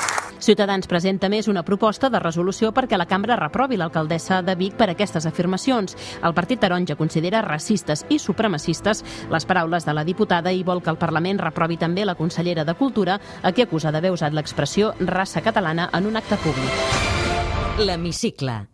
Ciutadans 0.41 0.89
presenta 0.89 1.29
més 1.29 1.47
una 1.49 1.63
proposta 1.65 2.11
de 2.11 2.21
resolució 2.21 2.73
perquè 2.73 2.99
la 2.99 3.07
cambra 3.09 3.37
reprovi 3.37 3.77
l'alcaldessa 3.77 4.43
de 4.43 4.57
Vic 4.57 4.77
per 4.81 4.91
aquestes 4.91 5.27
afirmacions. 5.29 5.97
El 6.23 6.35
Partit 6.35 6.61
Taronja 6.61 6.97
considera 6.97 7.45
racistes 7.45 8.05
i 8.09 8.19
supremacistes 8.19 9.05
les 9.31 9.47
paraules 9.47 9.85
de 9.85 9.95
la 9.95 10.05
diputada 10.05 10.53
i 10.53 10.65
vol 10.65 10.83
que 10.83 10.93
el 10.93 11.01
Parlament 11.01 11.41
reprovi 11.41 11.77
també 11.77 12.05
la 12.05 12.17
consellera 12.17 12.65
de 12.65 12.75
Cultura, 12.75 13.21
a 13.43 13.53
qui 13.53 13.63
acusa 13.63 13.93
d'haver 13.93 14.13
usat 14.13 14.33
l'expressió 14.33 14.95
raça 15.01 15.41
catalana 15.41 15.91
en 15.93 16.07
un 16.07 16.17
acte 16.17 16.37
públic. 16.37 17.79
L'Hemicicle. 17.79 18.74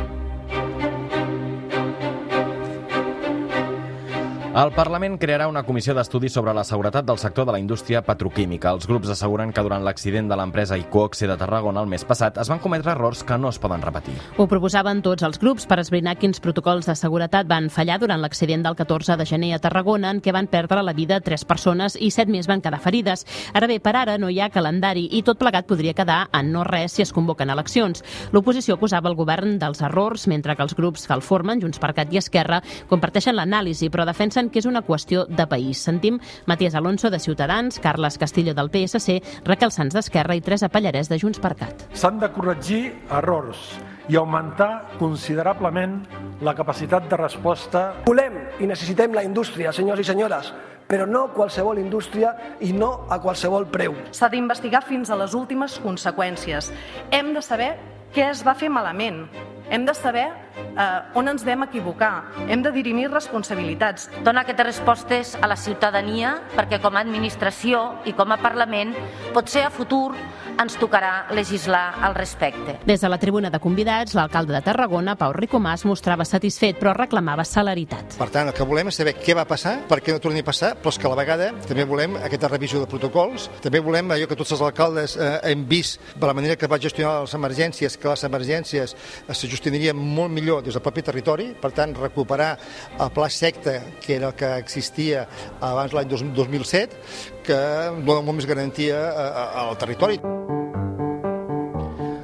El 4.51 4.73
Parlament 4.75 5.13
crearà 5.15 5.45
una 5.47 5.61
comissió 5.63 5.93
d'estudi 5.95 6.27
sobre 6.27 6.51
la 6.51 6.65
seguretat 6.67 7.05
del 7.07 7.17
sector 7.21 7.45
de 7.47 7.53
la 7.55 7.59
indústria 7.61 8.01
petroquímica. 8.03 8.73
Els 8.75 8.83
grups 8.83 9.07
asseguren 9.13 9.53
que 9.55 9.61
durant 9.63 9.85
l'accident 9.85 10.27
de 10.27 10.35
l'empresa 10.35 10.75
Icoxe 10.75 11.29
de 11.29 11.37
Tarragona 11.39 11.79
el 11.79 11.87
mes 11.87 12.03
passat 12.03 12.35
es 12.43 12.49
van 12.51 12.59
cometre 12.59 12.91
errors 12.91 13.21
que 13.23 13.37
no 13.39 13.47
es 13.47 13.59
poden 13.63 13.79
repetir. 13.81 14.11
Ho 14.35 14.49
proposaven 14.51 14.99
tots 15.05 15.23
els 15.23 15.39
grups 15.39 15.63
per 15.71 15.77
esbrinar 15.79 16.17
quins 16.19 16.43
protocols 16.43 16.89
de 16.91 16.97
seguretat 16.99 17.47
van 17.47 17.69
fallar 17.71 17.95
durant 18.01 18.19
l'accident 18.19 18.65
del 18.65 18.75
14 18.75 19.15
de 19.21 19.27
gener 19.29 19.53
a 19.55 19.61
Tarragona 19.63 20.11
en 20.11 20.19
què 20.19 20.33
van 20.35 20.51
perdre 20.51 20.83
la 20.83 20.95
vida 20.99 21.21
tres 21.23 21.47
persones 21.47 21.95
i 21.95 22.11
set 22.11 22.27
més 22.27 22.51
van 22.51 22.59
quedar 22.59 22.81
ferides. 22.83 23.23
Ara 23.55 23.71
bé, 23.71 23.79
per 23.79 23.95
ara 23.95 24.17
no 24.19 24.27
hi 24.27 24.41
ha 24.41 24.51
calendari 24.51 25.05
i 25.15 25.23
tot 25.23 25.39
plegat 25.39 25.71
podria 25.71 25.95
quedar 25.95 26.25
en 26.35 26.51
no 26.51 26.65
res 26.67 26.99
si 26.99 27.05
es 27.07 27.15
convoquen 27.15 27.55
eleccions. 27.55 28.03
L'oposició 28.35 28.75
acusava 28.75 29.07
el 29.07 29.15
govern 29.15 29.55
dels 29.63 29.79
errors, 29.79 30.27
mentre 30.27 30.59
que 30.59 30.67
els 30.67 30.75
grups 30.75 31.07
que 31.07 31.15
el 31.15 31.23
formen, 31.23 31.63
Junts 31.63 31.79
per 31.79 31.93
Cat 31.95 32.11
i 32.11 32.19
Esquerra, 32.19 32.59
comparteixen 32.91 33.39
l'anàlisi, 33.39 33.87
però 33.87 34.03
defensen 34.03 34.40
que 34.49 34.59
és 34.59 34.65
una 34.65 34.81
qüestió 34.81 35.25
de 35.29 35.45
país. 35.47 35.77
Sentim 35.77 36.19
Matías 36.47 36.75
Alonso 36.75 37.11
de 37.11 37.19
Ciutadans, 37.19 37.79
Carles 37.79 38.17
Castillo 38.17 38.55
del 38.55 38.71
PSC, 38.71 39.21
Raquel 39.45 39.71
Sanz 39.71 39.93
d'Esquerra 39.93 40.35
i 40.35 40.41
Teresa 40.41 40.69
Pallarès 40.69 41.09
de 41.09 41.19
Junts 41.19 41.39
per 41.39 41.53
Cat. 41.59 41.85
S'han 41.93 42.19
de 42.19 42.31
corregir 42.33 42.83
errors 43.11 43.75
i 44.09 44.17
augmentar 44.17 44.97
considerablement 44.97 46.01
la 46.41 46.55
capacitat 46.55 47.07
de 47.09 47.17
resposta. 47.17 47.85
Volem 48.07 48.39
i 48.59 48.67
necessitem 48.67 49.13
la 49.13 49.23
indústria, 49.23 49.71
senyors 49.71 50.01
i 50.01 50.07
senyores, 50.07 50.51
però 50.91 51.05
no 51.07 51.29
qualsevol 51.31 51.79
indústria 51.79 52.33
i 52.59 52.73
no 52.75 53.05
a 53.09 53.21
qualsevol 53.23 53.69
preu. 53.71 53.95
S'ha 54.11 54.29
d'investigar 54.31 54.83
fins 54.87 55.09
a 55.09 55.19
les 55.19 55.35
últimes 55.37 55.77
conseqüències. 55.79 56.71
Hem 57.11 57.31
de 57.35 57.43
saber 57.45 57.71
què 58.11 58.27
es 58.31 58.43
va 58.43 58.57
fer 58.59 58.67
malament. 58.69 59.23
Hem 59.71 59.85
de 59.87 59.93
saber 59.95 60.27
eh, 60.75 61.15
on 61.15 61.31
ens 61.31 61.45
vam 61.47 61.63
equivocar. 61.63 62.25
Hem 62.51 62.59
de 62.59 62.73
dirimir 62.75 63.07
responsabilitats. 63.07 64.09
Dona 64.25 64.43
aquestes 64.43 64.67
respostes 64.67 65.31
a 65.39 65.47
la 65.47 65.55
ciutadania 65.55 66.35
perquè 66.57 66.81
com 66.83 66.97
a 66.97 67.05
administració 67.05 67.85
i 68.03 68.11
com 68.17 68.35
a 68.35 68.39
Parlament 68.43 68.91
potser 69.31 69.63
a 69.63 69.71
futur 69.71 70.11
ens 70.59 70.75
tocarà 70.77 71.27
legislar 71.33 71.95
al 72.03 72.15
respecte. 72.15 72.75
Des 72.85 73.01
de 73.01 73.09
la 73.09 73.17
tribuna 73.17 73.49
de 73.49 73.59
convidats, 73.63 74.13
l'alcalde 74.17 74.53
de 74.53 74.61
Tarragona, 74.65 75.15
Pau 75.17 75.33
Ricomàs, 75.33 75.85
mostrava 75.87 76.25
satisfet 76.27 76.77
però 76.81 76.93
reclamava 76.97 77.45
celeritat. 77.47 78.17
Per 78.19 78.27
tant, 78.33 78.49
el 78.51 78.55
que 78.57 78.67
volem 78.67 78.91
és 78.91 78.99
saber 78.99 79.15
què 79.17 79.35
va 79.37 79.47
passar, 79.49 79.77
per 79.89 80.01
què 80.03 80.13
no 80.13 80.21
torni 80.23 80.43
a 80.43 80.47
passar, 80.47 80.73
però 80.75 80.91
és 80.93 80.99
que 80.99 81.07
a 81.07 81.13
la 81.13 81.17
vegada 81.17 81.51
també 81.67 81.85
volem 81.87 82.17
aquesta 82.21 82.51
revisió 82.51 82.81
de 82.83 82.89
protocols, 82.91 83.47
també 83.63 83.81
volem 83.81 84.11
allò 84.11 84.27
que 84.29 84.37
tots 84.37 84.53
els 84.57 84.63
alcaldes 84.67 85.15
eh, 85.17 85.31
hem 85.51 85.65
vist 85.69 86.01
de 86.15 86.27
la 86.27 86.35
manera 86.37 86.57
que 86.59 86.69
va 86.69 86.81
gestionar 86.81 87.21
les 87.23 87.35
emergències, 87.37 87.97
que 87.97 88.11
les 88.11 88.27
emergències 88.27 88.95
se 89.31 89.47
gestionarien 89.61 89.97
molt 89.97 90.33
millor 90.33 90.63
des 90.65 90.73
del 90.73 90.81
propi 90.81 91.03
territori, 91.05 91.51
per 91.61 91.71
tant, 91.77 91.93
recuperar 91.95 92.55
el 92.97 93.13
pla 93.13 93.29
secta, 93.29 93.77
que 94.01 94.17
era 94.17 94.31
el 94.31 94.35
que 94.35 94.49
existia 94.57 95.27
abans 95.61 95.93
l'any 95.93 96.09
2007, 96.09 97.01
que 97.45 97.61
dona 98.01 98.21
molt 98.25 98.41
més 98.41 98.49
garantia 98.49 99.05
al 99.61 99.77
territori. 99.77 100.40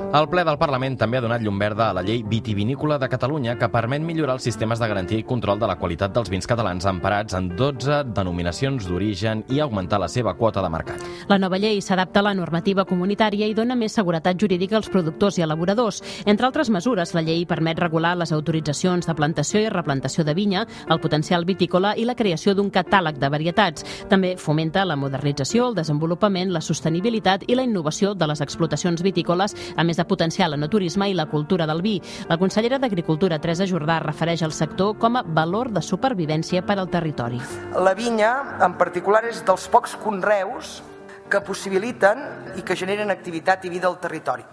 El 0.08 0.30
ple 0.32 0.46
del 0.48 0.56
Parlament 0.56 0.96
també 0.96 1.20
ha 1.20 1.22
donat 1.22 1.42
llum 1.44 1.58
verda 1.60 1.90
a 1.90 1.94
la 1.94 2.02
llei 2.02 2.22
vitivinícola 2.24 2.96
de 2.98 3.10
Catalunya 3.12 3.58
que 3.60 3.68
permet 3.68 4.00
millorar 4.02 4.38
els 4.38 4.46
sistemes 4.48 4.80
de 4.80 4.88
garantia 4.88 5.20
i 5.20 5.26
control 5.28 5.60
de 5.60 5.68
la 5.68 5.76
qualitat 5.76 6.14
dels 6.16 6.30
vins 6.32 6.48
catalans 6.48 6.86
emparats 6.88 7.36
en 7.36 7.50
12 7.60 8.14
denominacions 8.16 8.88
d'origen 8.88 9.44
i 9.52 9.60
augmentar 9.60 10.00
la 10.00 10.08
seva 10.08 10.34
quota 10.40 10.64
de 10.64 10.70
mercat. 10.72 11.04
La 11.28 11.38
nova 11.38 11.60
llei 11.60 11.82
s'adapta 11.84 12.22
a 12.22 12.28
la 12.30 12.34
normativa 12.34 12.86
comunitària 12.88 13.50
i 13.52 13.54
dona 13.54 13.76
més 13.76 13.98
seguretat 14.00 14.40
jurídica 14.40 14.78
als 14.80 14.88
productors 14.88 15.38
i 15.38 15.44
elaboradors. 15.44 16.00
Entre 16.26 16.48
altres 16.48 16.72
mesures, 16.72 17.12
la 17.14 17.26
llei 17.28 17.44
permet 17.46 17.78
regular 17.84 18.16
les 18.16 18.32
autoritzacions 18.32 19.06
de 19.06 19.16
plantació 19.16 19.60
i 19.60 19.70
replantació 19.70 20.24
de 20.24 20.34
vinya, 20.34 20.64
el 20.90 21.04
potencial 21.04 21.44
vitícola 21.46 21.94
i 21.98 22.08
la 22.08 22.16
creació 22.16 22.56
d'un 22.56 22.72
catàleg 22.72 23.20
de 23.20 23.30
varietats. 23.30 23.84
També 24.08 24.38
fomenta 24.40 24.88
la 24.88 24.96
modernització, 24.96 25.68
el 25.68 25.76
desenvolupament, 25.76 26.56
la 26.56 26.64
sostenibilitat 26.64 27.44
i 27.52 27.60
la 27.60 27.68
innovació 27.68 28.16
de 28.16 28.32
les 28.32 28.42
explotacions 28.42 29.04
vitícoles, 29.04 29.54
a 29.76 29.84
més 29.84 29.98
de 29.98 30.07
potenciar 30.08 30.50
l'enoturisme 30.50 31.10
i 31.12 31.16
la 31.18 31.28
cultura 31.28 31.68
del 31.70 31.84
vi. 31.86 31.98
La 32.30 32.40
consellera 32.40 32.80
d'Agricultura, 32.80 33.40
Teresa 33.40 33.68
Jordà, 33.70 34.00
refereix 34.04 34.44
al 34.44 34.56
sector 34.56 34.96
com 34.98 35.20
a 35.20 35.24
valor 35.24 35.72
de 35.76 35.84
supervivència 35.84 36.64
per 36.66 36.80
al 36.80 36.90
territori. 36.90 37.42
La 37.76 37.94
vinya, 37.98 38.32
en 38.64 38.78
particular, 38.80 39.26
és 39.28 39.44
dels 39.46 39.68
pocs 39.70 39.98
conreus 40.02 40.80
que 41.30 41.44
possibiliten 41.44 42.24
i 42.56 42.64
que 42.64 42.76
generen 42.80 43.12
activitat 43.12 43.66
i 43.68 43.74
vida 43.74 43.92
al 43.92 44.00
territori. 44.00 44.48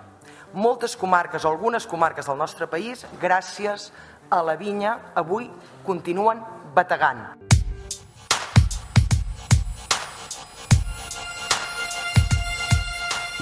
Moltes 0.55 0.95
comarques, 0.99 1.45
o 1.45 1.51
algunes 1.51 1.87
comarques 1.87 2.27
del 2.27 2.39
nostre 2.39 2.69
país, 2.71 3.07
gràcies 3.23 3.91
a 4.31 4.43
la 4.43 4.55
vinya, 4.59 4.99
avui 5.15 5.51
continuen 5.87 6.43
bategant. 6.75 7.54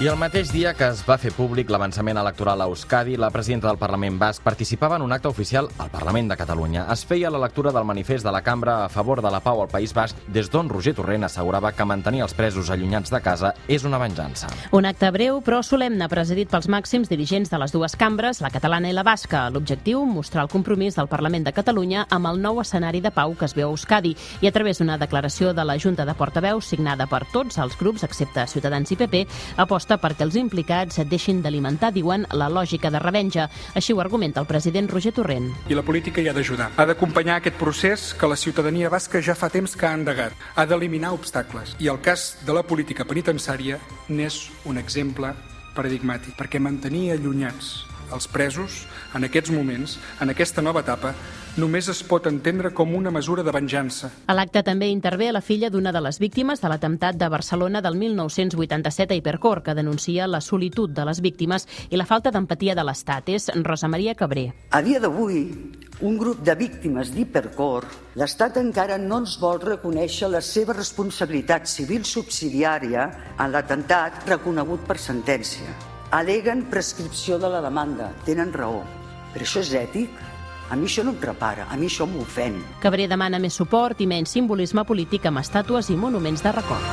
I 0.01 0.07
el 0.09 0.15
mateix 0.17 0.49
dia 0.49 0.71
que 0.73 0.87
es 0.89 1.03
va 1.05 1.19
fer 1.21 1.29
públic 1.37 1.69
l'avançament 1.69 2.17
electoral 2.17 2.63
a 2.63 2.65
Euskadi, 2.65 3.13
la 3.13 3.27
presidenta 3.29 3.67
del 3.67 3.77
Parlament 3.77 4.15
Basc 4.17 4.41
participava 4.41 4.95
en 4.97 5.03
un 5.05 5.11
acte 5.13 5.29
oficial 5.29 5.67
al 5.77 5.91
Parlament 5.93 6.31
de 6.31 6.37
Catalunya. 6.39 6.87
Es 6.89 7.03
feia 7.05 7.29
la 7.29 7.37
lectura 7.37 7.69
del 7.71 7.85
manifest 7.85 8.25
de 8.25 8.31
la 8.33 8.41
cambra 8.41 8.79
a 8.85 8.87
favor 8.89 9.21
de 9.21 9.29
la 9.29 9.39
pau 9.39 9.61
al 9.61 9.69
País 9.69 9.93
Basc, 9.93 10.17
des 10.33 10.49
d'on 10.49 10.71
Roger 10.71 10.95
Torrent 10.97 11.27
assegurava 11.27 11.71
que 11.77 11.85
mantenir 11.85 12.23
els 12.25 12.33
presos 12.33 12.71
allunyats 12.73 13.13
de 13.13 13.19
casa 13.21 13.51
és 13.67 13.85
una 13.85 13.99
venjança. 14.01 14.49
Un 14.71 14.87
acte 14.89 15.11
breu 15.13 15.43
però 15.45 15.61
solemne 15.61 16.09
presidit 16.09 16.49
pels 16.49 16.71
màxims 16.73 17.13
dirigents 17.13 17.53
de 17.53 17.61
les 17.61 17.71
dues 17.71 17.93
cambres, 17.95 18.41
la 18.41 18.49
catalana 18.49 18.89
i 18.89 18.97
la 18.97 19.05
basca. 19.05 19.45
L'objectiu, 19.53 20.07
mostrar 20.09 20.47
el 20.47 20.49
compromís 20.49 20.97
del 20.97 21.11
Parlament 21.11 21.45
de 21.45 21.53
Catalunya 21.53 22.07
amb 22.09 22.31
el 22.33 22.41
nou 22.41 22.63
escenari 22.65 23.03
de 23.05 23.13
pau 23.13 23.37
que 23.37 23.45
es 23.45 23.53
veu 23.53 23.69
a 23.69 23.77
Euskadi 23.77 24.17
i 24.41 24.49
a 24.49 24.55
través 24.57 24.81
d'una 24.81 24.97
declaració 24.97 25.53
de 25.53 25.69
la 25.69 25.77
Junta 25.77 26.09
de 26.09 26.17
Portaveus 26.17 26.73
signada 26.73 27.05
per 27.05 27.27
tots 27.29 27.61
els 27.61 27.77
grups, 27.77 28.09
excepte 28.09 28.49
Ciutadans 28.49 28.89
i 28.89 28.97
PP, 28.97 29.25
aposta 29.61 29.82
proposta 29.83 29.99
perquè 29.99 30.23
els 30.23 30.35
implicats 30.39 31.01
deixin 31.09 31.41
d'alimentar, 31.43 31.91
diuen, 31.93 32.25
la 32.31 32.47
lògica 32.49 32.89
de 32.91 32.99
revenja. 32.99 33.49
Així 33.75 33.93
ho 33.93 33.99
argumenta 33.99 34.39
el 34.39 34.47
president 34.47 34.89
Roger 34.89 35.13
Torrent. 35.13 35.51
I 35.69 35.75
la 35.75 35.83
política 35.83 36.21
hi 36.21 36.29
ha 36.29 36.33
d'ajudar. 36.33 36.71
Ha 36.77 36.85
d'acompanyar 36.85 37.37
aquest 37.37 37.57
procés 37.57 38.13
que 38.13 38.27
la 38.27 38.37
ciutadania 38.37 38.89
basca 38.89 39.21
ja 39.21 39.35
fa 39.35 39.49
temps 39.49 39.75
que 39.75 39.85
ha 39.85 39.93
endegat. 39.93 40.33
Ha 40.55 40.65
d'eliminar 40.65 41.13
obstacles. 41.13 41.75
I 41.79 41.89
el 41.89 41.99
cas 42.01 42.37
de 42.45 42.53
la 42.53 42.63
política 42.63 43.05
penitenciària 43.05 43.79
n'és 44.09 44.49
un 44.65 44.77
exemple 44.77 45.33
paradigmàtic, 45.75 46.37
perquè 46.37 46.61
mantenir 46.61 47.11
allunyats 47.11 47.92
els 48.13 48.27
presos, 48.29 48.83
en 49.17 49.25
aquests 49.25 49.51
moments, 49.51 49.97
en 50.21 50.31
aquesta 50.31 50.61
nova 50.61 50.83
etapa, 50.85 51.13
només 51.57 51.87
es 51.91 52.01
pot 52.05 52.25
entendre 52.29 52.71
com 52.73 52.95
una 52.97 53.11
mesura 53.13 53.43
de 53.45 53.51
venjança. 53.53 54.09
A 54.25 54.33
l'acte 54.33 54.63
també 54.65 54.89
intervé 54.89 55.31
la 55.31 55.41
filla 55.41 55.69
d'una 55.69 55.91
de 55.93 56.01
les 56.01 56.17
víctimes 56.21 56.61
de 56.61 56.71
l'atemptat 56.71 57.19
de 57.19 57.29
Barcelona 57.29 57.81
del 57.81 57.97
1987 57.99 59.13
a 59.13 59.17
Hipercor, 59.19 59.63
que 59.63 59.77
denuncia 59.77 60.27
la 60.27 60.41
solitud 60.41 60.89
de 60.89 61.05
les 61.05 61.21
víctimes 61.21 61.67
i 61.89 61.99
la 61.99 62.09
falta 62.09 62.31
d'empatia 62.31 62.75
de 62.75 62.85
l'Estat. 62.85 63.29
És 63.29 63.49
Rosa 63.61 63.87
Maria 63.87 64.15
Cabré. 64.15 64.51
A 64.71 64.81
dia 64.81 64.99
d'avui, 64.99 65.45
un 66.01 66.17
grup 66.17 66.41
de 66.43 66.57
víctimes 66.57 67.13
d'Hipercor, 67.13 67.85
l'Estat 68.17 68.57
encara 68.57 68.97
no 68.97 69.21
ens 69.21 69.37
vol 69.41 69.61
reconèixer 69.61 70.29
la 70.33 70.41
seva 70.41 70.73
responsabilitat 70.73 71.69
civil 71.69 72.05
subsidiària 72.05 73.09
en 73.37 73.51
l'atemptat 73.53 74.25
reconegut 74.29 74.87
per 74.89 74.97
sentència 74.97 75.92
aleguen 76.13 76.69
prescripció 76.69 77.39
de 77.39 77.49
la 77.49 77.59
demanda. 77.61 78.11
Tenen 78.25 78.53
raó. 78.53 78.83
Però 79.33 79.45
això 79.47 79.63
és 79.63 79.71
ètic? 79.73 80.19
A 80.69 80.77
mi 80.77 80.85
això 80.85 81.03
no 81.03 81.11
em 81.15 81.21
repara, 81.21 81.65
a 81.69 81.77
mi 81.77 81.89
això 81.89 82.05
m'ofèn. 82.09 82.59
Cabré 82.81 83.07
demana 83.09 83.39
més 83.41 83.57
suport 83.57 83.99
i 84.01 84.07
menys 84.07 84.35
simbolisme 84.37 84.85
polític 84.85 85.25
amb 85.25 85.41
estàtues 85.41 85.89
i 85.89 85.97
monuments 85.97 86.45
de 86.45 86.53
record. 86.53 86.85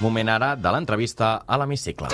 Moment 0.00 0.30
ara 0.30 0.54
de 0.56 0.72
l'entrevista 0.72 1.42
a 1.46 1.58
l'hemicicle. 1.60 2.08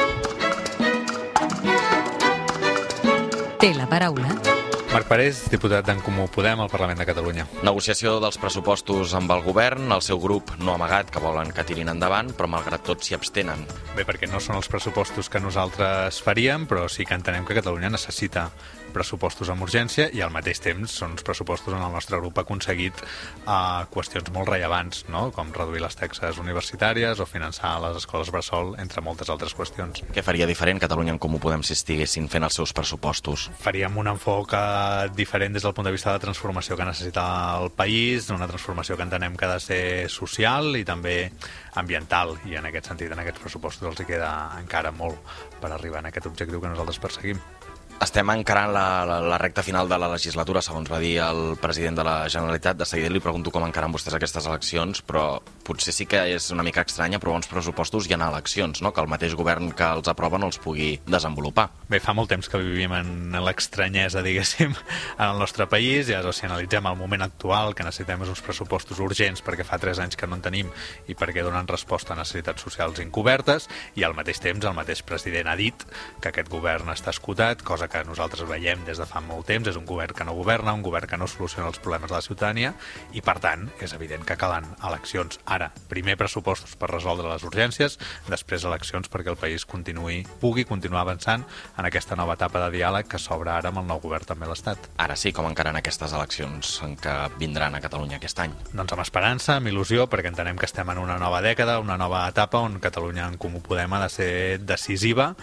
Té 3.60 3.72
la 3.78 3.86
paraula 3.88 4.53
Marc 4.94 5.08
Parés, 5.10 5.40
diputat 5.50 5.82
d'en 5.88 5.98
Comú 6.06 6.28
Podem 6.30 6.60
al 6.62 6.68
Parlament 6.70 7.00
de 7.00 7.04
Catalunya. 7.08 7.48
Negociació 7.66 8.12
dels 8.22 8.36
pressupostos 8.38 9.10
amb 9.18 9.32
el 9.34 9.40
govern. 9.42 9.88
El 9.90 10.04
seu 10.06 10.20
grup 10.22 10.52
no 10.60 10.70
ha 10.70 10.76
amagat 10.78 11.10
que 11.10 11.18
volen 11.18 11.50
que 11.50 11.64
tirin 11.66 11.90
endavant, 11.90 12.30
però 12.38 12.46
malgrat 12.52 12.84
tot 12.86 13.02
s'hi 13.02 13.16
abstenen. 13.18 13.66
Bé, 13.96 14.04
perquè 14.06 14.30
no 14.30 14.38
són 14.38 14.60
els 14.60 14.70
pressupostos 14.70 15.26
que 15.26 15.42
nosaltres 15.42 16.22
faríem, 16.22 16.68
però 16.70 16.86
sí 16.86 17.02
que 17.02 17.18
entenem 17.18 17.42
que 17.42 17.58
Catalunya 17.58 17.90
necessita 17.90 18.46
pressupostos 18.94 19.50
amb 19.52 19.64
urgència 19.66 20.08
i 20.14 20.22
al 20.24 20.32
mateix 20.34 20.62
temps 20.64 20.94
són 21.00 21.16
uns 21.16 21.26
pressupostos 21.26 21.74
on 21.74 21.82
el 21.82 21.92
nostre 21.92 22.18
grup 22.20 22.38
ha 22.38 22.44
aconseguit 22.46 23.02
uh, 23.02 23.84
qüestions 23.92 24.30
molt 24.34 24.48
rellevants, 24.52 25.04
no? 25.12 25.26
com 25.34 25.52
reduir 25.54 25.82
les 25.84 25.98
taxes 25.98 26.38
universitàries 26.40 27.20
o 27.20 27.28
finançar 27.28 27.74
les 27.84 27.98
escoles 28.00 28.30
bressol, 28.34 28.74
entre 28.80 29.02
moltes 29.04 29.30
altres 29.32 29.56
qüestions. 29.56 30.04
Què 30.14 30.24
faria 30.24 30.48
diferent 30.50 30.82
Catalunya 30.82 31.14
en 31.16 31.20
Comú 31.22 31.40
Podem 31.42 31.64
si 31.66 31.74
estiguessin 31.76 32.30
fent 32.32 32.46
els 32.46 32.56
seus 32.60 32.72
pressupostos? 32.76 33.48
Faríem 33.64 33.98
un 34.00 34.12
enfoc 34.14 34.54
diferent 35.16 35.56
des 35.56 35.66
del 35.66 35.74
punt 35.76 35.88
de 35.88 35.94
vista 35.94 36.10
de 36.10 36.18
la 36.18 36.24
transformació 36.24 36.78
que 36.78 36.88
necessita 36.88 37.24
el 37.60 37.70
país, 37.74 38.30
una 38.30 38.48
transformació 38.48 38.96
que 38.96 39.06
entenem 39.06 39.36
que 39.36 39.48
ha 39.48 39.54
de 39.56 39.60
ser 39.60 39.82
social 40.12 40.74
i 40.78 40.84
també 40.86 41.16
ambiental, 41.74 42.36
i 42.46 42.56
en 42.58 42.70
aquest 42.70 42.92
sentit, 42.92 43.12
en 43.12 43.22
aquests 43.22 43.42
pressupostos 43.42 43.90
els 43.90 44.00
hi 44.00 44.08
queda 44.14 44.30
encara 44.60 44.94
molt 44.94 45.18
per 45.60 45.72
arribar 45.72 46.02
en 46.02 46.12
aquest 46.12 46.30
objectiu 46.30 46.62
que 46.62 46.70
nosaltres 46.70 47.02
perseguim. 47.02 47.40
Estem 48.02 48.26
encarant 48.32 48.72
la, 48.74 49.04
la, 49.06 49.20
la 49.22 49.36
recta 49.38 49.62
final 49.62 49.88
de 49.88 49.96
la 49.98 50.08
legislatura, 50.10 50.60
segons 50.62 50.90
va 50.90 50.98
dir 50.98 51.12
el 51.22 51.54
president 51.62 52.00
de 52.00 52.04
la 52.04 52.14
Generalitat. 52.28 52.76
De 52.76 52.86
seguida 52.88 53.12
li 53.12 53.22
pregunto 53.22 53.52
com 53.54 53.62
encaran 53.62 53.92
vostès 53.94 54.16
aquestes 54.18 54.48
eleccions, 54.50 54.98
però 55.06 55.38
potser 55.64 55.94
sí 55.94 56.06
que 56.10 56.18
és 56.34 56.50
una 56.52 56.64
mica 56.66 56.82
estranya, 56.82 57.20
però 57.22 57.36
bons 57.36 57.46
pressupostos 57.48 58.08
hi 58.10 58.16
ha 58.16 58.18
eleccions, 58.26 58.82
no? 58.82 58.90
que 58.92 59.00
el 59.00 59.08
mateix 59.08 59.36
govern 59.38 59.70
que 59.78 59.86
els 59.86 60.10
aprova 60.10 60.40
no 60.42 60.50
els 60.50 60.58
pugui 60.58 60.98
desenvolupar. 61.06 61.68
Bé, 61.88 62.00
fa 62.02 62.16
molt 62.18 62.32
temps 62.34 62.50
que 62.50 62.60
vivim 62.60 62.92
en 62.98 63.38
l'estranyesa, 63.46 64.24
diguéssim, 64.26 64.74
en 65.14 65.24
el 65.28 65.38
nostre 65.38 65.68
país, 65.70 66.10
ja 66.10 66.20
si 66.34 66.48
analitzem 66.48 66.90
el 66.90 66.98
moment 66.98 67.22
actual, 67.22 67.76
que 67.78 67.86
necessitem 67.86 68.26
uns 68.26 68.42
pressupostos 68.42 69.00
urgents 69.00 69.44
perquè 69.44 69.64
fa 69.64 69.78
3 69.78 70.02
anys 70.02 70.18
que 70.18 70.26
no 70.26 70.40
en 70.40 70.44
tenim 70.44 70.74
i 71.06 71.14
perquè 71.14 71.46
donen 71.46 71.70
resposta 71.70 72.12
a 72.12 72.18
necessitats 72.18 72.66
socials 72.66 72.98
incobertes, 73.06 73.70
i 73.94 74.04
al 74.04 74.18
mateix 74.18 74.42
temps 74.42 74.66
el 74.66 74.76
mateix 74.76 75.04
president 75.06 75.48
ha 75.48 75.56
dit 75.56 75.86
que 76.20 76.34
aquest 76.34 76.50
govern 76.52 76.90
està 76.90 77.14
escutat, 77.14 77.62
cosa 77.62 77.83
cosa 77.84 77.88
que 77.88 78.08
nosaltres 78.08 78.48
veiem 78.48 78.84
des 78.84 78.98
de 78.98 79.04
fa 79.06 79.20
molt 79.20 79.46
temps, 79.46 79.68
és 79.68 79.76
un 79.76 79.84
govern 79.84 80.14
que 80.14 80.24
no 80.24 80.34
governa, 80.34 80.72
un 80.72 80.82
govern 80.82 81.06
que 81.08 81.18
no 81.18 81.26
soluciona 81.28 81.68
els 81.68 81.78
problemes 81.78 82.08
de 82.08 82.16
la 82.16 82.22
ciutadania 82.22 82.72
i, 83.12 83.20
per 83.20 83.38
tant, 83.40 83.66
és 83.80 83.92
evident 83.92 84.24
que 84.24 84.36
calen 84.40 84.64
eleccions 84.82 85.38
ara. 85.44 85.70
Primer 85.88 86.16
pressupostos 86.16 86.76
per 86.76 86.88
resoldre 86.90 87.28
les 87.28 87.44
urgències, 87.44 87.98
després 88.28 88.64
eleccions 88.64 89.10
perquè 89.10 89.32
el 89.32 89.40
país 89.40 89.66
continuï, 89.68 90.22
pugui 90.40 90.64
continuar 90.64 91.02
avançant 91.02 91.44
en 91.76 91.84
aquesta 91.84 92.16
nova 92.16 92.38
etapa 92.38 92.62
de 92.64 92.78
diàleg 92.78 93.08
que 93.10 93.20
s'obre 93.20 93.52
ara 93.52 93.68
amb 93.68 93.82
el 93.82 93.88
nou 93.90 94.00
govern 94.00 94.24
també 94.24 94.48
a 94.48 94.52
l'Estat. 94.52 94.88
Ara 94.96 95.16
sí, 95.16 95.32
com 95.32 95.48
encaren 95.50 95.76
aquestes 95.76 96.14
eleccions 96.16 96.78
en 96.86 96.96
què 96.96 97.14
vindran 97.38 97.74
a 97.74 97.82
Catalunya 97.84 98.16
aquest 98.20 98.40
any? 98.40 98.56
Doncs 98.72 98.96
amb 98.96 99.04
esperança, 99.04 99.58
amb 99.58 99.68
il·lusió, 99.68 100.08
perquè 100.08 100.32
entenem 100.32 100.56
que 100.56 100.68
estem 100.70 100.88
en 100.94 101.02
una 101.02 101.18
nova 101.20 101.42
dècada, 101.44 101.80
una 101.84 101.98
nova 102.00 102.24
etapa 102.30 102.62
on 102.64 102.80
Catalunya 102.80 103.28
en 103.28 103.38
Comú 103.40 103.60
Podem 103.64 103.92
ha 103.92 104.02
de 104.06 104.10
ser 104.12 104.32
decisiva 104.64 105.34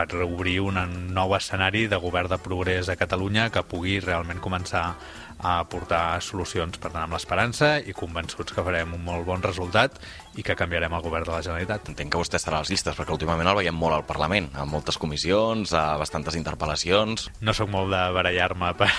per 0.00 0.22
obrir 0.24 0.60
un 0.64 0.78
nou 1.12 1.34
escenari 1.36 1.86
de 1.90 1.98
govern 2.00 2.30
de 2.32 2.38
progrés 2.40 2.88
a 2.88 2.96
Catalunya 2.96 3.50
que 3.52 3.66
pugui 3.68 3.98
realment 4.00 4.40
començar 4.40 4.94
a 5.42 5.58
aportar 5.60 6.20
solucions, 6.22 6.78
per 6.78 6.90
tant, 6.90 7.04
amb 7.04 7.16
l'esperança 7.16 7.76
i 7.80 7.94
convençuts 7.96 8.54
que 8.54 8.64
farem 8.64 8.94
un 8.96 9.04
molt 9.04 9.26
bon 9.26 9.42
resultat 9.44 9.96
i 10.38 10.44
que 10.46 10.56
canviarem 10.56 10.92
el 10.94 11.02
govern 11.04 11.26
de 11.26 11.32
la 11.32 11.42
Generalitat. 11.42 11.90
Entenc 11.90 12.12
que 12.12 12.20
vostè 12.20 12.38
estarà 12.38 12.60
a 12.60 12.64
les 12.64 12.72
llistes, 12.72 12.96
perquè 12.96 13.14
últimament 13.14 13.50
el 13.50 13.58
veiem 13.58 13.76
molt 13.76 13.96
al 13.96 14.06
Parlament, 14.08 14.50
amb 14.54 14.74
moltes 14.76 14.98
comissions, 15.00 15.74
a 15.74 15.96
bastantes 16.00 16.36
interpel·lacions... 16.38 17.28
No 17.40 17.54
sóc 17.56 17.70
molt 17.72 17.92
de 17.92 18.02
barallar-me 18.14 18.72
per, 18.80 18.90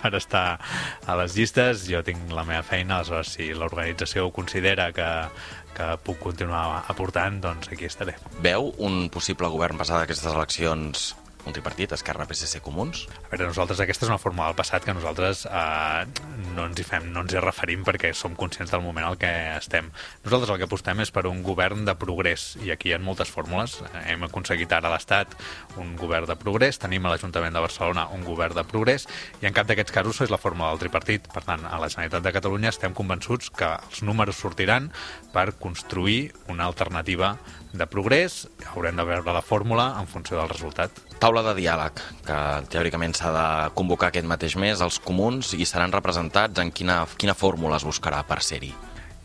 per 0.00 0.14
estar 0.18 0.46
a 1.06 1.18
les 1.20 1.36
llistes, 1.38 1.86
jo 1.90 2.02
tinc 2.06 2.32
la 2.34 2.46
meva 2.48 2.64
feina, 2.66 2.98
aleshores 2.98 3.36
si 3.36 3.50
l'organització 3.54 4.30
considera 4.34 4.90
que, 4.96 5.10
que 5.76 5.90
puc 6.06 6.22
continuar 6.22 6.84
aportant, 6.88 7.42
doncs 7.44 7.70
aquí 7.72 7.88
estaré. 7.90 8.16
Veu 8.44 8.72
un 8.82 9.06
possible 9.14 9.50
govern 9.52 9.78
basat 9.80 10.00
en 10.00 10.08
aquestes 10.08 10.32
eleccions 10.32 11.12
un 11.46 11.52
tripartit, 11.52 11.92
Esquerra, 11.92 12.26
PSC, 12.28 12.60
Comuns? 12.64 13.04
A 13.24 13.30
veure, 13.32 13.48
nosaltres 13.50 13.80
aquesta 13.82 14.06
és 14.06 14.12
una 14.12 14.20
fórmula 14.20 14.48
del 14.48 14.58
passat 14.58 14.84
que 14.84 14.94
nosaltres 14.96 15.44
eh, 15.46 16.04
no 16.56 16.66
ens 16.68 16.80
hi 16.80 16.86
fem, 16.86 17.10
no 17.12 17.24
ens 17.24 17.34
hi 17.34 17.42
referim 17.42 17.84
perquè 17.86 18.12
som 18.16 18.36
conscients 18.38 18.72
del 18.72 18.84
moment 18.84 19.06
al 19.08 19.18
que 19.20 19.30
estem. 19.58 19.90
Nosaltres 20.24 20.54
el 20.54 20.60
que 20.62 20.68
apostem 20.68 21.02
és 21.04 21.12
per 21.14 21.26
un 21.30 21.42
govern 21.46 21.84
de 21.88 21.96
progrés 22.00 22.54
i 22.64 22.72
aquí 22.74 22.90
hi 22.90 22.96
ha 22.96 23.00
moltes 23.02 23.32
fórmules. 23.32 23.76
Hem 24.04 24.24
aconseguit 24.28 24.72
ara 24.72 24.88
a 24.90 24.94
l'Estat 24.94 25.34
un 25.80 25.94
govern 26.00 26.28
de 26.30 26.38
progrés, 26.40 26.80
tenim 26.80 27.04
a 27.04 27.14
l'Ajuntament 27.14 27.54
de 27.54 27.64
Barcelona 27.64 28.06
un 28.14 28.24
govern 28.24 28.56
de 28.56 28.64
progrés 28.68 29.08
i 29.42 29.48
en 29.48 29.56
cap 29.56 29.68
d'aquests 29.68 29.94
casos 29.94 30.22
és 30.24 30.32
la 30.32 30.40
fórmula 30.40 30.72
del 30.72 30.84
tripartit. 30.86 31.28
Per 31.34 31.44
tant, 31.44 31.66
a 31.68 31.80
la 31.80 31.90
Generalitat 31.92 32.24
de 32.24 32.34
Catalunya 32.38 32.72
estem 32.72 32.96
convençuts 32.96 33.52
que 33.52 33.74
els 33.74 34.04
números 34.06 34.40
sortiran 34.40 34.90
per 35.34 35.52
construir 35.60 36.32
una 36.48 36.64
alternativa 36.70 37.34
de 37.74 37.86
progrés, 37.90 38.44
haurem 38.70 38.96
de 38.96 39.04
veure 39.04 39.34
la 39.34 39.42
fórmula 39.42 39.88
en 39.98 40.06
funció 40.06 40.38
del 40.38 40.48
resultat. 40.52 40.94
Taula 41.24 41.40
de 41.40 41.54
diàleg, 41.56 42.00
que 42.26 42.38
teòricament 42.68 43.14
s'ha 43.16 43.30
de 43.32 43.44
convocar 43.78 44.10
aquest 44.10 44.26
mateix 44.28 44.58
mes, 44.60 44.82
els 44.84 44.98
comuns, 45.00 45.54
i 45.56 45.64
seran 45.64 45.94
representats 45.94 46.60
en 46.60 46.68
quina, 46.68 46.98
quina 47.16 47.32
fórmula 47.32 47.78
es 47.80 47.86
buscarà 47.88 48.18
per 48.28 48.42
ser-hi? 48.44 48.74